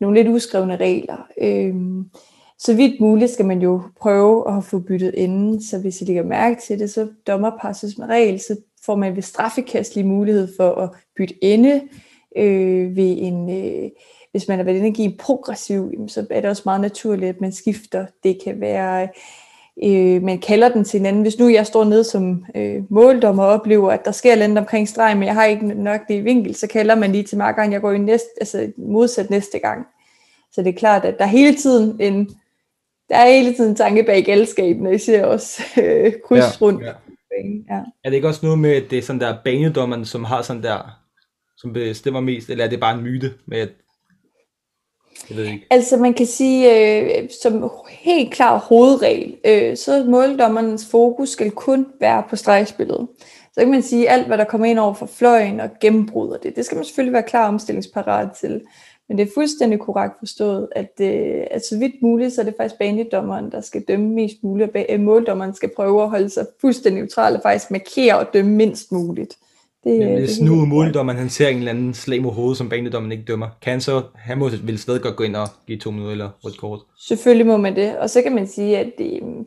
nogle 0.00 0.22
lidt 0.22 0.34
uskrevne 0.34 0.76
regler. 0.76 1.26
Øh, 1.40 1.74
så 2.58 2.74
vidt 2.74 3.00
muligt 3.00 3.30
skal 3.30 3.46
man 3.46 3.62
jo 3.62 3.82
prøve 4.00 4.56
at 4.56 4.64
få 4.64 4.78
byttet 4.78 5.14
inden, 5.14 5.62
så 5.62 5.78
hvis 5.78 6.00
I 6.00 6.04
lægger 6.04 6.22
mærke 6.22 6.60
til 6.60 6.78
det, 6.78 6.90
så 6.90 7.08
dommerpasses 7.26 7.98
med 7.98 8.06
regel, 8.06 8.40
så 8.40 8.56
får 8.86 8.96
man 8.96 9.16
ved 9.16 9.22
straffekast 9.22 9.94
lige 9.94 10.06
mulighed 10.06 10.48
for 10.56 10.70
at 10.70 10.90
bytte 11.16 11.44
ende 11.44 11.82
øh, 12.36 12.96
ved 12.96 13.16
en, 13.18 13.50
øh, 13.50 13.90
hvis 14.30 14.48
man 14.48 14.58
har 14.58 14.64
været 14.64 14.76
inde 14.76 14.88
og 14.88 14.94
give 14.94 15.10
en 15.10 15.16
progressiv, 15.18 15.92
så 16.08 16.26
er 16.30 16.40
det 16.40 16.50
også 16.50 16.62
meget 16.64 16.80
naturligt, 16.80 17.28
at 17.28 17.40
man 17.40 17.52
skifter. 17.52 18.06
Det 18.22 18.38
kan 18.44 18.60
være, 18.60 19.08
øh, 19.84 20.22
man 20.22 20.38
kalder 20.38 20.68
den 20.68 20.84
til 20.84 20.98
hinanden. 20.98 21.22
Hvis 21.22 21.38
nu 21.38 21.48
jeg 21.48 21.66
står 21.66 21.84
nede 21.84 22.04
som 22.04 22.44
øh, 22.54 22.82
måldommer 22.88 23.42
og 23.44 23.48
oplever, 23.48 23.90
at 23.90 24.04
der 24.04 24.12
sker 24.12 24.34
lidt 24.34 24.58
omkring 24.58 24.88
stregen, 24.88 25.18
men 25.18 25.26
jeg 25.26 25.34
har 25.34 25.44
ikke 25.44 25.66
nok 25.66 26.00
det 26.08 26.14
i 26.14 26.20
vinkel, 26.20 26.54
så 26.54 26.66
kalder 26.66 26.94
man 26.94 27.12
lige 27.12 27.24
til 27.24 27.38
markeren, 27.38 27.72
jeg 27.72 27.80
går 27.80 27.92
i 27.92 27.98
næste, 27.98 28.28
altså 28.40 28.72
modsat 28.76 29.30
næste 29.30 29.58
gang. 29.58 29.86
Så 30.52 30.62
det 30.62 30.68
er 30.68 30.78
klart, 30.78 31.04
at 31.04 31.18
der 31.18 31.24
er 31.24 31.28
hele 31.28 31.56
tiden 31.56 31.96
en, 32.00 32.30
der 33.08 33.16
er 33.16 33.30
hele 33.30 33.54
tiden 33.54 33.70
en 33.70 33.76
tanke 33.76 34.02
bag 34.02 34.24
galskaben, 34.24 34.86
og 34.86 34.94
I 34.94 34.98
ser 34.98 35.24
også 35.24 35.62
øh, 35.82 36.12
kryds 36.28 36.38
Ja. 36.38 36.44
ja. 36.44 36.50
rundt. 36.60 36.82
Ja. 36.82 36.92
Ja. 37.70 37.80
Er 38.04 38.10
det 38.10 38.14
ikke 38.14 38.28
også 38.28 38.40
noget 38.46 38.58
med, 38.58 38.70
at 38.70 38.84
det 38.90 38.98
er 38.98 39.02
sådan 39.02 39.20
der 39.20 39.36
banedommeren, 39.44 40.04
som 40.04 40.24
har 40.24 40.42
sådan 40.42 40.62
der, 40.62 41.00
som 41.56 41.72
bestemmer 41.72 42.20
mest, 42.20 42.50
eller 42.50 42.64
er 42.64 42.68
det 42.68 42.80
bare 42.80 42.94
en 42.98 43.02
myte 43.04 43.32
med, 43.46 43.58
at 43.58 43.68
jeg 45.28 45.36
ved 45.36 45.44
ikke. 45.44 45.66
Altså 45.70 45.96
man 45.96 46.14
kan 46.14 46.26
sige, 46.26 46.76
øh, 47.00 47.28
som 47.42 47.70
helt 47.90 48.32
klar 48.32 48.58
hovedregel, 48.58 49.36
øh, 49.44 49.76
så 49.76 49.90
måldommernes 49.90 50.08
måldommerens 50.08 50.86
fokus 50.86 51.28
skal 51.28 51.50
kun 51.50 51.86
være 52.00 52.22
på 52.30 52.36
stregspillet. 52.36 53.08
Så 53.52 53.60
kan 53.60 53.70
man 53.70 53.82
sige, 53.82 54.08
at 54.08 54.18
alt 54.18 54.26
hvad 54.26 54.38
der 54.38 54.44
kommer 54.44 54.66
ind 54.66 54.78
over 54.78 54.94
for 54.94 55.06
fløjen 55.06 55.60
og 55.60 55.70
gennembryder 55.80 56.36
det, 56.36 56.56
det 56.56 56.64
skal 56.64 56.76
man 56.76 56.84
selvfølgelig 56.84 57.12
være 57.12 57.22
klar 57.22 57.48
omstillingsparat 57.48 58.28
til. 58.40 58.60
Men 59.08 59.18
det 59.18 59.28
er 59.28 59.30
fuldstændig 59.34 59.78
korrekt 59.78 60.14
forstået, 60.18 60.68
at, 60.72 60.92
øh, 61.00 61.46
at 61.50 61.66
så 61.66 61.78
vidt 61.78 62.02
muligt, 62.02 62.32
så 62.32 62.40
er 62.40 62.44
det 62.44 62.54
faktisk 62.56 62.78
banedommeren, 62.78 63.52
der 63.52 63.60
skal 63.60 63.82
dømme 63.82 64.08
mest 64.08 64.36
muligt, 64.42 64.76
og 64.76 65.00
måldommeren 65.00 65.54
skal 65.54 65.70
prøve 65.76 66.02
at 66.02 66.10
holde 66.10 66.30
sig 66.30 66.46
fuldstændig 66.60 67.02
neutral 67.02 67.36
og 67.36 67.42
faktisk 67.42 67.70
markere 67.70 68.18
og 68.18 68.26
dømme 68.32 68.50
mindst 68.50 68.92
muligt. 68.92 69.36
Det, 69.88 69.94
øh, 70.02 70.08
det 70.08 70.14
er 70.14 70.18
hvis 70.18 70.36
helt 70.38 70.50
nu 70.50 70.64
måldommeren 70.66 71.18
han 71.18 71.28
ser 71.30 71.48
en 71.48 71.56
eller 71.58 71.70
anden 71.70 71.94
slag 71.94 72.22
mod 72.22 72.32
hovedet, 72.32 72.58
som 72.58 72.68
banedommeren 72.68 73.12
ikke 73.12 73.24
dømmer, 73.24 73.48
kan 73.62 73.70
han 73.70 73.80
så, 73.80 74.02
han 74.14 74.38
må 74.38 74.48
vel 74.62 74.78
stadig 74.78 75.00
godt 75.02 75.16
gå 75.16 75.24
ind 75.24 75.36
og 75.36 75.48
give 75.66 75.78
to 75.78 75.90
minutter 75.90 76.12
eller 76.12 76.28
rødt 76.44 76.58
kort. 76.58 76.80
Selvfølgelig 77.08 77.46
må 77.46 77.56
man 77.56 77.76
det. 77.76 77.96
Og 77.98 78.10
så 78.10 78.22
kan 78.22 78.34
man 78.34 78.46
sige, 78.46 78.78
at 78.78 78.90
det, 78.98 79.20
mm, 79.22 79.44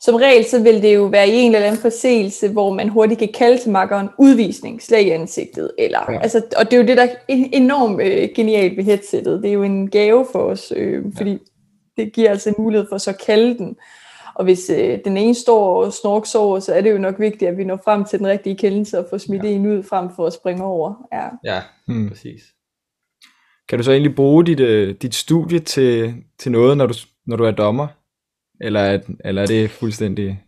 som 0.00 0.14
regel 0.14 0.44
så 0.44 0.62
vil 0.62 0.82
det 0.82 0.94
jo 0.94 1.04
være 1.04 1.28
i 1.28 1.32
en 1.34 1.54
eller 1.54 1.66
anden 1.66 1.80
forseelse, 1.80 2.48
hvor 2.48 2.72
man 2.72 2.88
hurtigt 2.88 3.18
kan 3.18 3.28
kalde 3.34 3.58
til 3.58 3.70
makkeren 3.70 4.08
udvisning, 4.18 4.82
slag 4.82 5.02
i 5.06 5.10
ansigtet. 5.10 5.70
Eller, 5.78 5.98
Ja. 6.08 6.12
ja. 6.12 6.20
altså, 6.22 6.42
og 6.56 6.64
det 6.70 6.72
er 6.76 6.80
jo 6.80 6.86
det, 6.86 6.96
der 6.96 7.02
er 7.02 7.08
en- 7.28 7.50
enormt 7.52 8.02
øh, 8.02 8.28
genialt 8.36 8.76
ved 8.76 8.84
headsettet. 8.84 9.42
Det 9.42 9.48
er 9.48 9.52
jo 9.54 9.62
en 9.62 9.90
gave 9.90 10.26
for 10.32 10.38
os, 10.38 10.72
øh, 10.76 11.04
fordi 11.16 11.38
det 11.96 12.12
giver 12.12 12.30
altså 12.30 12.48
en 12.48 12.54
mulighed 12.58 12.86
for 12.90 12.98
så 12.98 13.10
at 13.10 13.20
kalde 13.26 13.58
den. 13.58 13.76
Og 14.34 14.44
hvis 14.44 14.70
øh, 14.70 14.98
den 15.04 15.16
ene 15.16 15.34
står 15.34 15.84
og 15.84 15.92
snorks 15.92 16.34
over, 16.34 16.58
så 16.60 16.72
er 16.74 16.80
det 16.80 16.92
jo 16.92 16.98
nok 16.98 17.20
vigtigt, 17.20 17.48
at 17.50 17.56
vi 17.56 17.64
når 17.64 17.80
frem 17.84 18.04
til 18.04 18.18
den 18.18 18.26
rigtige 18.26 18.56
kendelse 18.56 18.98
og 18.98 19.06
får 19.10 19.18
smidt 19.18 19.44
ja. 19.44 19.48
en 19.48 19.66
ud 19.66 19.82
frem 19.82 20.08
for 20.16 20.26
at 20.26 20.32
springe 20.32 20.64
over. 20.64 20.94
Ja. 21.12 21.28
Ja, 21.54 21.60
Mm. 21.88 22.08
præcis. 22.08 22.42
Kan 23.68 23.78
du 23.78 23.84
så 23.84 23.90
egentlig 23.92 24.14
bruge 24.14 24.44
dit, 24.46 24.60
øh, 24.60 24.94
dit 25.02 25.14
studie 25.14 25.58
til, 25.58 26.14
til 26.38 26.52
noget, 26.52 26.76
når 26.76 26.86
du, 26.86 26.94
når 27.26 27.36
du 27.36 27.44
er 27.44 27.50
dommer? 27.50 27.86
Eller, 28.60 28.80
er- 28.80 28.98
eller 29.24 29.42
er 29.42 29.46
det 29.46 29.70
fuldstændig 29.70 30.42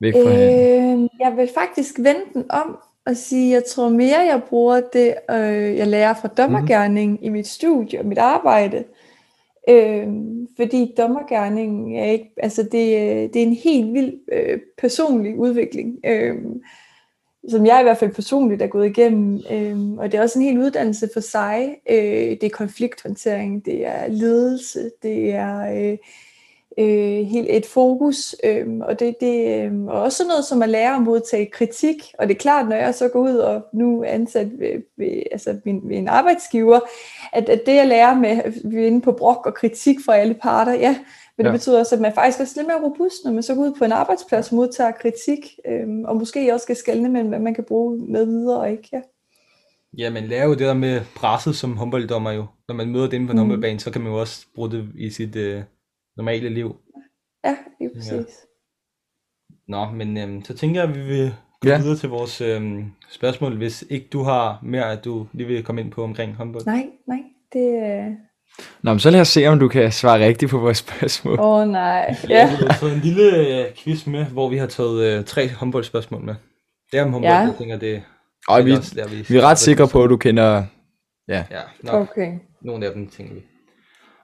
væk 0.00 0.12
fra? 0.14 0.30
Øh, 0.32 1.08
jeg 1.20 1.34
vil 1.36 1.48
faktisk 1.54 1.94
vende 1.98 2.20
den 2.34 2.50
om 2.50 2.78
og 3.06 3.16
sige, 3.16 3.52
jeg 3.54 3.62
tror 3.64 3.88
mere, 3.88 4.18
jeg 4.20 4.42
bruger 4.48 4.80
det, 4.92 5.14
øh, 5.30 5.76
jeg 5.76 5.86
lærer 5.86 6.14
fra 6.14 6.28
dommergærning 6.28 7.10
mm. 7.12 7.18
i 7.22 7.28
mit 7.28 7.46
studie 7.46 7.98
og 8.00 8.06
mit 8.06 8.18
arbejde. 8.18 8.84
Øh, 9.68 10.06
fordi 10.56 10.94
dommergærningen 10.96 11.96
er 11.96 12.04
ikke, 12.04 12.30
altså 12.36 12.62
det, 12.62 12.96
øh, 13.00 13.22
det 13.34 13.36
er 13.36 13.46
en 13.46 13.52
helt 13.64 13.92
vild 13.92 14.14
øh, 14.32 14.60
personlig 14.78 15.38
udvikling, 15.38 15.98
øh, 16.06 16.34
som 17.48 17.66
jeg 17.66 17.80
i 17.80 17.82
hvert 17.82 17.98
fald 17.98 18.14
personligt 18.14 18.62
er 18.62 18.66
gået 18.66 18.86
igennem. 18.86 19.40
Øh, 19.50 19.90
og 19.98 20.12
det 20.12 20.18
er 20.18 20.22
også 20.22 20.38
en 20.38 20.44
hel 20.44 20.58
uddannelse 20.58 21.08
for 21.12 21.20
sig. 21.20 21.76
Øh, 21.90 22.30
det 22.30 22.44
er 22.44 22.50
konflikthåndtering, 22.50 23.64
det 23.64 23.86
er 23.86 24.08
ledelse, 24.08 24.90
det 25.02 25.32
er 25.32 25.90
øh, 25.90 25.98
øh, 26.78 27.26
helt 27.26 27.46
et 27.50 27.66
fokus, 27.66 28.36
øh, 28.44 28.66
og 28.80 29.00
det, 29.00 29.14
det 29.20 29.64
øh, 29.64 29.84
og 29.84 30.02
også 30.02 30.24
noget 30.28 30.44
som 30.44 30.62
at 30.62 30.68
lære 30.68 30.96
at 30.96 31.02
modtage 31.02 31.46
kritik, 31.46 31.96
og 32.18 32.28
det 32.28 32.34
er 32.34 32.38
klart, 32.38 32.68
når 32.68 32.76
jeg 32.76 32.94
så 32.94 33.08
går 33.08 33.20
ud 33.20 33.36
og 33.36 33.62
nu 33.72 34.02
er 34.02 34.08
ansat 34.08 34.48
ved, 34.58 34.82
ved, 34.98 35.22
altså 35.32 35.56
min, 35.64 35.80
ved 35.88 35.96
en 35.96 36.08
arbejdsgiver, 36.08 36.80
at, 37.32 37.48
at 37.48 37.66
det 37.66 37.74
jeg 37.74 37.86
lærer 37.88 38.14
med, 38.14 38.36
vi 38.70 38.82
er 38.82 38.86
inde 38.86 39.00
på 39.00 39.12
brok 39.12 39.46
og 39.46 39.54
kritik 39.54 39.96
fra 40.06 40.16
alle 40.16 40.34
parter, 40.34 40.72
ja, 40.74 40.96
Men 41.38 41.46
Ja. 41.46 41.52
det 41.52 41.58
betyder 41.58 41.78
også, 41.78 41.94
at 41.94 42.00
man 42.00 42.14
faktisk 42.14 42.40
er 42.40 42.44
lidt 42.60 42.66
mere 42.66 42.82
robust, 42.84 43.14
når 43.24 43.32
man 43.32 43.42
så 43.42 43.54
går 43.54 43.62
ud 43.62 43.72
på 43.78 43.84
en 43.84 43.92
arbejdsplads 43.92 44.50
og 44.50 44.56
modtager 44.56 44.90
kritik, 44.90 45.58
øhm, 45.68 46.04
og 46.04 46.16
måske 46.16 46.52
også 46.54 46.64
skal 46.64 46.76
skelne 46.76 47.08
mellem, 47.08 47.28
hvad 47.28 47.38
man 47.38 47.54
kan 47.54 47.64
bruge 47.64 47.98
med 48.08 48.24
videre 48.24 48.58
og 48.60 48.70
ikke. 48.70 48.88
Ja. 48.92 49.00
Ja, 49.98 50.10
man 50.10 50.24
lærer 50.24 50.44
jo 50.44 50.50
det 50.50 50.58
der 50.60 50.74
med 50.74 51.00
presset 51.16 51.56
som 51.56 51.76
håndbolddommer 51.76 52.30
jo. 52.30 52.44
Når 52.68 52.74
man 52.74 52.88
møder 52.88 53.04
det 53.04 53.12
inde 53.12 53.26
på 53.26 53.30
en 53.32 53.36
Mm. 53.36 53.38
håndboldbane, 53.38 53.80
så 53.80 53.90
kan 53.90 54.00
man 54.02 54.12
jo 54.12 54.20
også 54.20 54.46
bruge 54.54 54.70
det 54.70 54.88
i 54.98 55.10
sit 55.10 55.36
øh, 55.36 55.62
normale 56.16 56.48
liv. 56.48 56.76
Ja, 57.44 57.56
lige 57.80 57.90
præcis. 57.96 58.34
Nå, 59.68 59.90
men 59.90 60.16
øhm, 60.16 60.44
så 60.44 60.54
tænker 60.56 60.80
jeg, 60.80 60.90
at 60.90 60.96
vi 60.96 61.02
vil 61.04 61.34
gå 61.60 61.68
Ja. 61.68 61.74
ja. 61.74 61.80
videre 61.82 61.96
til 61.96 62.08
vores 62.08 62.40
øhm, 62.40 62.84
spørgsmål, 63.10 63.56
hvis 63.56 63.84
ikke 63.90 64.08
du 64.12 64.22
har 64.22 64.58
mere, 64.62 64.92
at 64.92 65.04
du 65.04 65.26
lige 65.32 65.46
vil 65.46 65.64
komme 65.64 65.80
ind 65.80 65.90
på 65.92 66.02
omkring 66.04 66.34
håndbold. 66.34 66.66
Nej, 66.66 66.86
nej, 67.08 67.18
det 67.52 67.68
er... 67.78 68.14
Nå, 68.82 68.90
men 68.90 69.00
så 69.00 69.10
lad 69.10 69.20
os 69.20 69.28
se, 69.28 69.46
om 69.46 69.58
du 69.58 69.68
kan 69.68 69.92
svare 69.92 70.24
rigtigt 70.26 70.50
på 70.50 70.58
vores 70.58 70.78
spørgsmål. 70.78 71.40
Åh 71.40 71.46
oh, 71.46 71.68
nej. 71.68 72.16
Ja. 72.28 72.34
Ja, 72.36 72.50
Vi 72.50 72.56
har 72.66 72.76
taget 72.80 72.94
en 72.94 73.00
lille 73.00 73.36
øh, 73.68 73.74
quiz 73.76 74.06
med, 74.06 74.24
hvor 74.24 74.48
vi 74.48 74.56
har 74.56 74.66
taget 74.66 75.18
øh, 75.18 75.24
tre 75.24 75.48
håndboldspørgsmål 75.48 76.22
med. 76.24 76.34
Det 76.92 76.98
er 76.98 77.04
om 77.04 77.12
håndbold, 77.12 77.32
Ja. 77.32 77.40
ja. 77.40 77.46
jeg 77.46 77.54
tænker, 77.58 77.78
det 77.78 78.02
Og 78.48 78.64
vi, 78.64 78.70
lærer 78.70 79.08
vi, 79.08 79.16
vi 79.28 79.36
er 79.36 79.42
ret 79.42 79.58
sikre 79.58 79.88
på, 79.88 80.04
at 80.04 80.10
du 80.10 80.16
kender... 80.16 80.64
Ja, 81.28 81.44
nok. 81.82 81.94
okay. 82.10 82.32
Nogle 82.62 82.86
af 82.86 82.92
dem, 82.94 83.08
tænker 83.08 83.34
vi. 83.34 83.40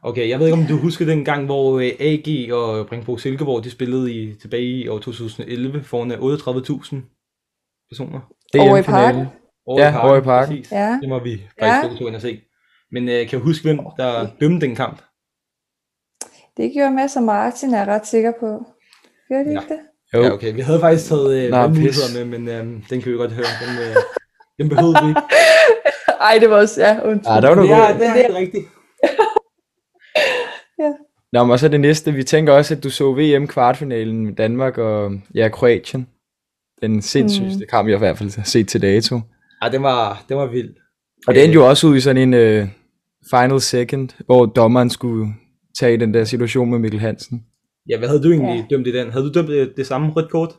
Okay, 0.03 0.29
jeg 0.29 0.39
ved 0.39 0.47
ikke, 0.47 0.59
om 0.59 0.67
du 0.67 0.77
husker 0.77 1.05
den 1.07 1.25
gang, 1.25 1.45
hvor 1.47 1.79
øh, 1.79 1.91
AG 2.01 2.53
og 2.55 2.87
Bringbro 2.87 3.17
Silkeborg, 3.19 3.65
de 3.65 3.71
spillede 3.71 4.13
i, 4.15 4.35
tilbage 4.35 4.63
i 4.65 4.89
år 4.89 4.99
2011 4.99 5.83
foran 5.85 6.13
øh, 6.13 6.19
38.000 6.19 6.97
personer. 7.91 8.21
Over 8.59 8.77
i 8.77 8.81
DM-finalen. 8.81 8.87
parken? 8.87 9.27
Over 9.67 9.81
Ja, 9.83 10.07
over 10.07 10.17
i 10.17 10.21
parken. 10.21 10.57
Præcis. 10.57 10.73
Ja. 10.73 10.99
Det 11.01 11.09
må 11.09 11.19
vi 11.19 11.31
Ja. 11.61 11.67
faktisk 11.83 11.99
to 12.01 12.07
ind 12.07 12.15
og 12.17 12.21
se. 12.23 12.41
Men 12.93 13.09
øh, 13.09 13.29
kan 13.29 13.39
du 13.39 13.45
huske, 13.45 13.65
hvem 13.65 13.79
der 13.97 14.27
dømte 14.41 14.67
den 14.67 14.77
kamp? 14.77 15.03
Det 16.57 16.73
gjorde 16.73 16.91
Mads 16.95 17.17
og 17.17 17.23
Martin, 17.23 17.75
er 17.75 17.79
jeg 17.79 17.87
ret 17.89 18.07
sikker 18.07 18.33
på. 18.41 18.47
Gjorde 19.29 19.45
de 19.45 19.51
Ja. 19.53 19.61
ikke 19.61 19.75
det? 19.75 19.81
Jo. 20.15 20.23
Ja, 20.23 20.31
okay. 20.33 20.55
Vi 20.55 20.61
havde 20.61 20.81
faktisk 20.81 21.09
taget 21.09 21.45
øh, 21.45 21.51
Nå, 21.51 21.69
med, 21.69 22.25
men 22.25 22.49
øh, 22.49 22.65
den 22.91 23.01
kan 23.03 23.13
vi 23.13 23.17
godt 23.17 23.33
høre. 23.33 23.47
Den, 23.67 23.73
øh, 23.89 23.97
den 24.59 24.69
behøvede 24.69 24.97
vi 25.03 25.09
ikke. 25.09 25.21
Ej, 26.29 26.39
det 26.41 26.51
var 26.51 26.57
også, 26.57 26.81
ja, 26.87 27.01
undskyld. 27.05 27.35
Ja, 27.35 27.41
der 27.41 27.49
var 27.49 27.55
du 27.55 27.63
Det 27.63 27.71
god. 27.71 27.79
er, 27.79 27.99
det 27.99 28.07
er 28.07 28.13
helt 28.13 28.35
rigtigt. 28.37 28.67
Nå, 31.33 31.45
men 31.45 31.51
og 31.51 31.59
så 31.59 31.69
det 31.69 31.81
næste. 31.81 32.13
Vi 32.13 32.25
tænker 32.25 32.53
også, 32.53 32.75
at 32.75 32.85
du 32.85 32.91
så 32.91 33.13
VM 33.13 33.47
kvartfinalen 33.47 34.27
med 34.27 34.33
Danmark 34.35 34.79
og 34.79 35.13
ja, 35.35 35.49
Kroatien. 35.49 36.07
Den 36.83 37.03
sindssygste 37.03 37.59
mm. 37.65 37.69
kamp, 37.71 37.89
jeg 37.89 37.95
i 37.97 37.99
hvert 37.99 38.19
fald 38.19 38.37
har 38.37 38.43
set 38.45 38.69
til 38.69 38.83
dato. 38.83 39.21
Ej, 39.63 39.69
den 39.69 39.83
var, 39.83 40.25
den 40.29 40.37
var 40.37 40.47
vild. 40.47 40.75
Og 41.27 41.35
det 41.35 41.45
endte 41.45 41.55
jo 41.55 41.69
også 41.69 41.87
ud 41.87 41.97
i 41.97 42.01
sådan 42.01 42.35
en 42.35 42.63
uh, 42.63 42.69
final 43.31 43.61
second, 43.61 44.09
hvor 44.27 44.47
dommeren 44.47 44.91
skulle 44.91 45.35
tage 45.79 45.97
den 45.99 46.15
der 46.15 46.25
situation 46.25 46.71
med 46.71 46.79
Mikkel 46.79 47.01
Hansen. 47.01 47.47
Ja, 47.89 47.99
hvad 47.99 48.09
havde 48.09 48.23
du 48.23 48.31
egentlig 48.33 48.67
Ja. 48.71 48.77
dømt 48.77 48.87
i 48.87 48.93
den? 48.93 49.11
Havde 49.11 49.25
du 49.25 49.33
dømt 49.33 49.51
øh, 49.51 49.69
det 49.77 49.87
samme 49.87 50.13
rødt 50.13 50.31
kort? 50.31 50.53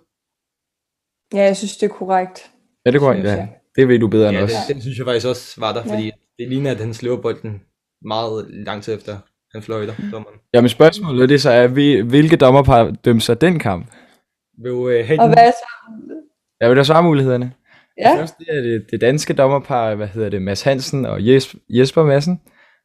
Ja, 1.33 1.43
jeg 1.43 1.57
synes, 1.57 1.77
det 1.77 1.89
er 1.89 1.93
korrekt. 1.93 2.51
Ja, 2.85 2.91
det 2.91 2.99
går 2.99 3.13
Synes 3.13 3.25
ja. 3.29 3.47
Det 3.75 3.87
ved 3.87 3.99
du 3.99 4.07
bedre 4.07 4.29
end 4.29 4.37
Ja, 4.37 4.43
os. 4.43 4.51
den, 4.51 4.73
den 4.75 4.81
synes 4.81 4.97
jeg 4.97 5.05
faktisk 5.05 5.27
også 5.27 5.59
var 5.59 5.73
der, 5.73 5.81
Ja. 5.85 5.93
fordi 5.93 6.11
det 6.39 6.49
ligner, 6.49 6.71
at 6.71 6.77
han 6.77 6.93
slæver 6.93 7.21
bolden 7.21 7.61
meget 8.05 8.47
lang 8.49 8.83
tid 8.83 8.93
efter, 8.93 9.17
han 9.53 9.61
fløjter, 9.61 9.93
dommeren. 10.11 10.35
Jamen 10.53 10.69
spørgsmålet 10.69 11.29
det 11.29 11.41
så 11.41 11.49
er, 11.49 11.67
vi- 11.67 12.01
hvilke 12.01 12.35
dommerpar 12.35 12.91
dømte 13.05 13.25
så 13.25 13.33
den 13.33 13.59
kamp? 13.59 13.85
Vil 14.63 14.71
du 14.71 14.89
øh, 14.89 15.07
have 15.07 15.19
Og 15.19 15.27
den? 15.27 15.35
hvad 15.37 15.51
så? 15.51 15.65
Ja, 16.61 16.67
vil 16.67 16.77
der 16.77 16.83
svare 16.83 17.03
mulighederne? 17.03 17.51
Ja, 17.97 18.15
Først 18.19 18.37
det 18.37 18.47
er 18.49 18.61
det, 18.61 18.85
det 18.91 19.01
danske 19.01 19.33
dommerpar, 19.33 19.95
hvad 19.95 20.07
hedder 20.07 20.29
det, 20.29 20.41
Mads 20.41 20.61
Hansen 20.61 21.05
og 21.05 21.27
Jes, 21.27 21.55
Jesper 21.69 22.03
Madsen. 22.03 22.41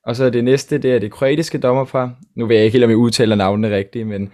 Og 0.06 0.16
så 0.16 0.30
det 0.30 0.44
næste, 0.44 0.78
det 0.78 0.94
er 0.94 0.98
det 0.98 1.12
kroatiske 1.12 1.58
dommerpar. 1.58 2.14
Nu 2.36 2.46
ved 2.46 2.56
jeg 2.56 2.64
ikke 2.64 2.72
helt, 2.74 2.84
om 2.84 2.90
jeg 2.90 2.96
udtaler 2.96 3.36
navnene 3.36 3.76
rigtigt, 3.76 4.06
men 4.06 4.32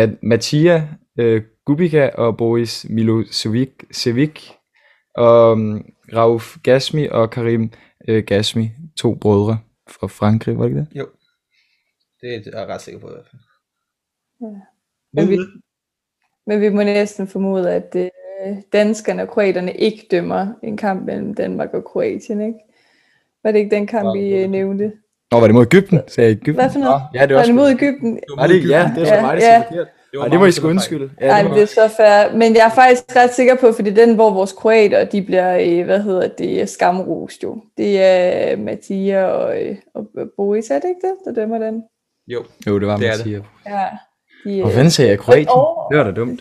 Ma- 0.00 0.18
Matija 0.22 0.82
øh, 1.18 1.42
Gubica 1.66 2.10
og 2.14 2.36
Boris 2.36 2.86
Milosevic 2.90 3.70
Sevic, 3.92 4.40
og 5.16 5.52
um, 5.52 5.84
Rauf 6.14 6.56
Gasmi 6.62 7.06
og 7.10 7.30
Karim 7.30 7.70
øh, 8.08 8.24
Gasmi, 8.24 8.70
to 8.98 9.14
brødre 9.14 9.58
fra 9.90 10.06
Frankrig, 10.06 10.58
var 10.58 10.62
det 10.64 10.70
ikke 10.70 10.80
det? 10.80 10.88
Det 12.20 12.34
er 12.34 12.58
jeg 12.58 12.68
ret 12.68 12.80
sikker 12.80 13.00
på 13.00 13.08
i 13.08 13.12
hvert 13.12 13.26
fald. 13.30 13.42
Ja. 14.40 14.60
Men 15.12 15.28
vi- 15.30 15.36
det? 15.36 15.48
men 16.46 16.60
vi 16.60 16.68
må 16.68 16.82
næsten 16.82 17.26
formode, 17.28 17.72
at 17.72 17.96
øh, 17.96 18.56
danskerne 18.72 19.22
og 19.22 19.28
kroaterne 19.28 19.72
ikke 19.74 20.06
dømmer 20.10 20.46
en 20.62 20.76
kamp 20.76 21.06
mellem 21.06 21.34
Danmark 21.34 21.74
og 21.74 21.84
Kroatien, 21.84 22.40
ikke? 22.40 22.58
Var 23.44 23.52
det 23.52 23.58
ikke 23.58 23.76
den 23.76 23.86
kamp, 23.86 24.16
vi 24.18 24.22
det 24.24 24.30
var 24.30 24.36
øh, 24.36 24.42
det. 24.42 24.50
nævnte? 24.50 24.92
Nå, 25.30 25.40
var 25.40 25.46
det 25.46 25.54
mod 25.54 25.66
Egypten? 25.66 26.00
Sagde 26.08 26.28
jeg 26.28 26.32
Egypten? 26.36 26.54
Hvad 26.54 26.70
for 26.70 26.78
noget? 26.78 27.02
Ja, 27.14 27.22
det 27.22 27.28
var 27.28 27.34
Var 27.34 27.40
også 27.40 27.48
det 27.52 27.54
mod 27.54 27.70
Ægypten? 27.70 28.20
Var 28.36 28.46
det, 28.46 28.68
ja, 28.70 28.92
det 28.94 29.02
er 29.02 29.06
så 29.06 29.14
Ja, 29.14 29.22
mig, 29.22 29.36
det 29.36 29.42
ja. 29.42 29.54
er 29.62 29.62
forkert. 29.68 29.88
var 30.14 30.22
Ej, 30.22 30.28
det 30.28 30.38
må 30.38 30.44
I 30.44 30.46
der 30.46 30.52
sgu 30.52 30.68
undskylde. 30.68 31.10
Ja, 31.20 31.26
Ej, 31.28 31.42
det 31.42 31.50
det 31.50 31.62
er 31.62 31.66
så 31.66 31.88
fair. 31.96 32.36
Men 32.36 32.54
jeg 32.56 32.66
er 32.66 32.70
faktisk 32.74 33.16
ret 33.16 33.34
sikker 33.34 33.56
på, 33.56 33.72
fordi 33.72 33.90
den, 33.90 34.14
hvor 34.14 34.30
vores 34.30 34.52
kroater, 34.52 35.04
de 35.04 35.22
bliver, 35.22 35.58
øh, 35.60 35.84
hvad 35.84 36.02
hedder 36.02 36.28
det, 36.28 36.68
skamrost 36.68 37.42
jo. 37.42 37.62
Det 37.76 38.02
er 38.02 38.56
Mattia 38.56 39.24
og, 39.26 39.62
øh, 39.62 39.76
og 39.94 40.08
Boris, 40.36 40.70
er 40.70 40.78
det 40.78 40.88
ikke 40.88 41.00
det, 41.06 41.14
der 41.24 41.32
dømmer 41.32 41.58
den? 41.58 41.82
Jo, 42.28 42.44
jo, 42.66 42.78
det 42.78 42.86
var 42.88 42.96
Det 42.96 43.06
er 43.08 43.12
det. 43.12 43.18
Mathias. 43.18 43.42
Ja. 43.66 43.86
De, 44.44 44.60
Hvor 44.60 44.68
øh, 44.68 44.74
fanden 44.74 44.90
sagde 44.90 45.10
jeg 45.10 45.18
Kroatien? 45.18 45.48
Åh. 45.56 45.88
Det 45.90 45.98
var 45.98 46.04
da 46.04 46.12
dumt. 46.12 46.40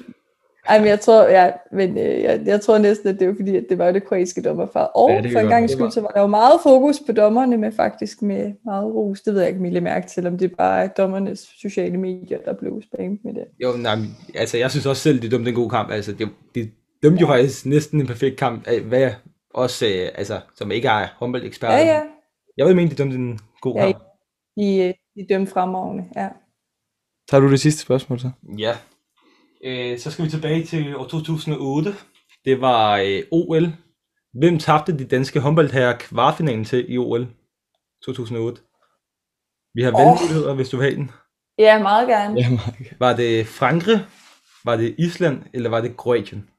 Ej, 0.69 0.79
men 0.79 0.87
jeg 0.87 0.99
tror, 0.99 1.23
ja, 1.27 1.51
men 1.71 1.97
øh, 1.97 2.21
jeg, 2.21 2.41
jeg 2.45 2.61
tror 2.61 2.77
næsten, 2.77 3.09
at 3.09 3.19
det 3.19 3.27
var 3.27 3.33
fordi, 3.39 3.55
at 3.55 3.65
det 3.69 3.77
var 3.77 3.87
jo 3.87 3.93
det 3.93 4.03
kroatiske 4.07 4.41
dommerfar. 4.41 4.83
Og 4.85 5.09
Ja, 5.09 5.15
ja, 5.15 5.21
det 5.21 5.31
for 5.31 5.39
en 5.39 5.47
gang 5.47 5.61
være. 5.61 5.69
skyld, 5.69 5.91
så 5.91 6.01
var 6.01 6.07
der 6.07 6.21
jo 6.21 6.27
meget 6.27 6.59
fokus 6.63 6.99
på 7.05 7.11
dommerne, 7.11 7.57
men 7.57 7.73
faktisk 7.73 8.21
med 8.21 8.53
meget 8.65 8.85
ros. 8.85 9.21
Det 9.21 9.33
ved 9.33 9.41
jeg 9.41 9.49
ikke, 9.49 9.63
lagde 9.63 9.81
mærke 9.81 10.07
til, 10.07 10.27
om 10.27 10.37
det 10.37 10.51
bare 10.57 10.83
er 10.83 10.87
dommernes 10.87 11.49
sociale 11.61 11.97
medier, 11.97 12.37
der 12.45 12.53
blev 12.53 12.81
spammet 12.93 13.19
med 13.23 13.33
det. 13.33 13.43
jo, 13.63 13.71
nej, 13.77 13.95
men, 13.95 14.17
altså 14.35 14.57
jeg 14.57 14.71
synes 14.71 14.85
også 14.85 15.01
selv, 15.01 15.21
de 15.21 15.29
dømte 15.29 15.49
en 15.49 15.55
god 15.55 15.69
kamp. 15.69 15.91
Altså, 15.91 16.11
de, 16.11 16.27
de 16.55 16.69
dømte 17.03 17.21
jo 17.21 17.27
faktisk 17.27 17.65
næsten 17.65 18.01
en 18.01 18.07
perfekt 18.07 18.37
kamp. 18.37 18.67
Hvad 18.87 19.11
også, 19.53 19.85
øh, 19.85 20.09
altså, 20.15 20.39
som 20.55 20.71
ikke 20.71 20.87
er 20.87 21.07
håndboldeksperter. 21.19 21.77
Ja, 21.77 21.85
ja. 21.85 22.01
Jeg 22.57 22.65
vil 22.65 22.75
mene, 22.75 22.89
de 22.89 22.95
dømte 22.95 23.15
en 23.15 23.39
god 23.61 23.75
Ja, 23.75 23.85
kamp. 23.85 24.03
De, 24.57 24.93
de 25.17 25.25
dømte 25.29 25.51
fremragende, 25.51 26.05
ja. 26.15 26.29
Tager 27.29 27.41
du 27.41 27.51
det 27.51 27.59
sidste 27.59 27.81
spørgsmål 27.81 28.19
så? 28.19 28.31
Ja. 28.57 28.73
Øh, 29.63 29.99
så 29.99 30.11
skal 30.11 30.25
vi 30.25 30.29
tilbage 30.29 30.65
til 30.65 30.95
år 30.95 31.05
2008. 31.05 31.95
Det 32.45 32.61
var 32.61 32.97
øh, 32.97 33.23
OL. 33.31 33.67
Hvem 34.33 34.59
tabte 34.59 34.97
de 34.97 35.05
danske 35.05 35.39
håndboldherrer 35.39 35.97
kvartfinalen 35.97 36.65
til 36.65 36.93
i 36.93 36.97
OL 36.97 37.27
2008? 38.05 38.61
Vi 39.73 39.83
har 39.83 39.91
valgmuligheder, 39.91 40.53
hvis 40.53 40.69
du 40.69 40.77
vil 40.77 40.83
have 40.83 40.95
den. 40.95 41.11
Ja, 41.57 41.81
meget 41.83 42.07
gerne. 42.07 42.39
Ja, 42.39 42.49
Mark. 42.49 42.99
Var 42.99 43.15
det 43.15 43.47
Frankrig, 43.47 43.99
var 44.65 44.75
det 44.75 44.95
Island, 44.97 45.43
eller 45.53 45.69
var 45.69 45.81
det 45.81 45.97
Kroatien? 45.97 46.49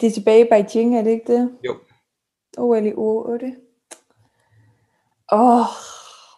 Det 0.00 0.06
er 0.06 0.10
tilbage 0.10 0.46
i 0.46 0.48
Beijing, 0.50 0.96
er 0.96 1.02
det 1.02 1.10
ikke 1.10 1.32
det? 1.32 1.58
Jo. 1.64 1.76
OL 2.58 2.86
i 2.86 2.94
uge 2.94 3.32
8. 3.32 3.56
Åh, 5.32 5.60
oh, 5.60 5.66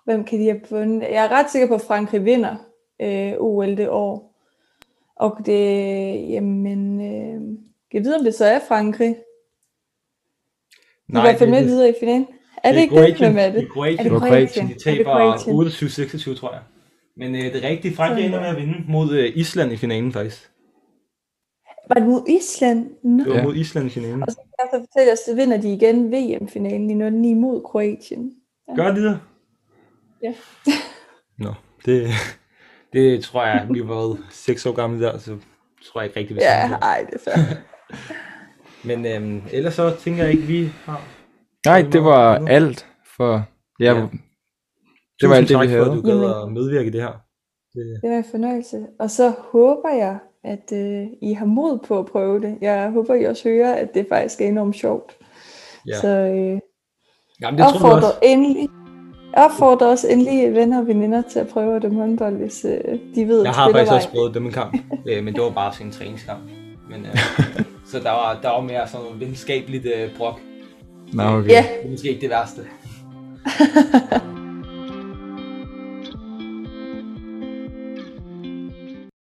hvem 0.04 0.24
kan 0.24 0.38
de 0.38 0.44
have 0.44 0.60
vundet? 0.70 1.02
Jeg 1.02 1.24
er 1.24 1.28
ret 1.28 1.50
sikker 1.50 1.68
på, 1.68 1.74
at 1.74 1.80
Frankrig 1.80 2.24
vinder 2.24 2.56
øh, 3.02 3.32
OL 3.38 3.76
det 3.76 3.88
år. 3.88 4.32
Og 5.16 5.38
det, 5.46 5.52
jamen, 6.30 7.00
øh, 7.00 7.40
kan 7.90 7.92
jeg 7.92 8.04
vide, 8.04 8.16
om 8.16 8.24
det 8.24 8.34
så 8.34 8.44
er 8.44 8.58
Frankrig? 8.68 9.16
Er 11.14 11.18
i 11.18 11.20
hvert 11.20 11.38
fald 11.38 11.50
med 11.50 11.64
videre 11.64 11.88
i 11.88 11.94
finalen. 12.00 12.26
Er 12.64 12.72
det, 12.72 12.80
ikke 12.80 12.96
det? 13.02 13.16
Hvem 13.18 13.38
er 13.38 13.44
Det 13.44 13.54
det? 13.54 13.62
er 13.62 13.68
Kroatien. 13.68 13.98
Er 13.98 14.02
det 14.02 14.12
var 14.12 14.18
Kroatien? 14.18 14.66
De 14.66 14.70
Er 14.70 14.74
det 14.74 14.82
taber 14.82 15.04
Kroatien? 15.04 15.56
28-26, 16.34 16.38
tror 16.40 16.52
jeg. 16.52 16.60
Men 17.16 17.34
øh, 17.34 17.52
det 17.52 17.62
rigtige, 17.62 17.94
Frankrig 17.96 18.24
Sådan 18.24 18.28
ender 18.28 18.40
med 18.40 18.46
der. 18.48 18.54
at 18.54 18.60
vinde 18.62 18.92
mod 18.92 19.12
øh, 19.12 19.32
Island 19.36 19.72
i 19.72 19.76
finalen, 19.76 20.12
faktisk. 20.12 20.50
Var 21.88 21.94
det 21.94 22.06
mod 22.08 22.22
Island? 22.28 22.90
Nå. 23.02 23.24
Det 23.24 23.30
var 23.32 23.38
Ja. 23.38 23.44
mod 23.44 23.54
Island 23.56 23.86
i 23.86 23.90
finalen. 23.90 24.22
Og 24.22 24.28
så 24.30 24.36
kan 24.36 24.46
jeg 24.58 24.68
så 24.72 24.78
fortælle 24.88 25.12
os, 25.12 25.18
så 25.18 25.34
vinder 25.34 25.56
de 25.60 25.72
igen 25.72 26.12
VM-finalen 26.12 26.90
i 26.90 26.94
09 27.10 27.34
mod 27.34 27.62
Kroatien. 27.62 28.32
Gør 28.76 28.90
de 28.94 29.04
det? 29.04 29.20
Ja. 30.22 30.34
Nå, 31.44 31.54
det, 31.84 32.08
det 32.92 33.24
tror 33.24 33.44
jeg, 33.46 33.66
vi 33.70 33.88
var 33.88 34.16
6 34.30 34.66
år 34.66 34.72
gamle 34.72 35.06
der, 35.06 35.18
så 35.18 35.36
tror 35.84 36.00
jeg 36.00 36.08
ikke 36.08 36.20
rigtig, 36.20 36.36
vi 36.36 36.40
Ja, 36.42 36.66
siger 36.68 37.06
det. 37.06 37.14
er 37.14 37.18
fair. 37.24 37.56
Men 38.88 39.06
øhm, 39.06 39.42
ellers 39.52 39.74
så 39.74 39.96
tænker 39.98 40.22
jeg 40.24 40.32
ikke, 40.32 40.44
vi 40.46 40.72
har... 40.84 41.00
Nej, 41.66 41.82
det 41.92 42.04
var 42.04 42.46
alt 42.48 42.86
for... 43.16 43.44
Ja, 43.80 43.84
Ja. 43.92 43.98
ja. 44.00 44.06
det 45.20 45.28
var 45.28 45.34
alt 45.34 45.48
det, 45.48 45.60
vi 45.60 45.66
tak 45.66 45.68
for, 45.68 45.76
at 45.76 45.86
havde. 45.86 45.96
du 45.96 46.02
gad 46.02 46.42
at 46.42 46.52
medvirke 46.52 46.86
i 46.88 46.90
det 46.90 47.02
her. 47.02 47.12
Det, 47.74 47.98
Det 48.02 48.10
var 48.10 48.16
en 48.16 48.24
fornøjelse. 48.30 48.86
Og 48.98 49.10
så 49.10 49.32
håber 49.38 49.88
jeg, 49.88 50.18
at 50.44 50.72
øh, 50.72 51.06
I 51.22 51.32
har 51.32 51.46
mod 51.46 51.78
på 51.78 51.98
at 51.98 52.06
prøve 52.06 52.40
det. 52.40 52.58
Jeg 52.60 52.90
håber, 52.90 53.14
I 53.14 53.24
også 53.24 53.48
hører, 53.48 53.74
at 53.74 53.94
det 53.94 54.06
faktisk 54.08 54.40
er 54.40 54.48
enormt 54.48 54.76
sjovt. 54.76 55.16
ja. 55.88 56.00
Så 56.00 56.08
øh, 56.08 56.60
Jamen, 57.40 57.58
det 57.58 57.66
tror 57.66 57.72
jeg 57.72 57.74
opfordrer 57.74 58.08
også. 58.08 58.18
endelig, 58.22 58.68
opfordrer 59.36 59.86
også 59.86 60.08
endelig 60.08 60.54
venner 60.54 60.80
og 60.80 60.86
veninder 60.86 61.22
til 61.22 61.38
at 61.38 61.48
prøve 61.48 61.76
at 61.76 61.82
dømme 61.82 62.00
håndbold, 62.00 62.36
hvis 62.36 62.64
øh, 62.64 62.98
de 63.14 63.28
ved, 63.28 63.40
Jeg 63.40 63.48
at 63.48 63.56
har 63.56 63.70
faktisk 63.70 63.92
også 63.92 64.08
prøvet 64.08 64.34
dem 64.34 64.46
en 64.46 64.52
kamp, 64.52 64.76
øh, 65.08 65.24
men 65.24 65.34
det 65.34 65.42
var 65.42 65.50
bare 65.50 65.72
sådan 65.72 65.86
en 65.86 65.92
træningskamp. 65.92 66.40
Men, 66.90 67.06
øh, 67.06 67.18
så 67.90 67.98
der 67.98 68.10
var, 68.10 68.38
der 68.42 68.48
var 68.48 68.60
mere 68.60 68.88
sådan 68.88 69.04
noget 69.06 69.20
venskabeligt 69.20 69.86
øh, 69.96 70.16
brok. 70.16 70.40
Nå, 71.12 71.22
okay. 71.22 71.48
Ja, 71.48 71.64
Det 71.82 71.86
er 71.86 71.90
måske 71.90 72.08
ikke 72.08 72.20
det 72.20 72.30
værste. 72.30 72.60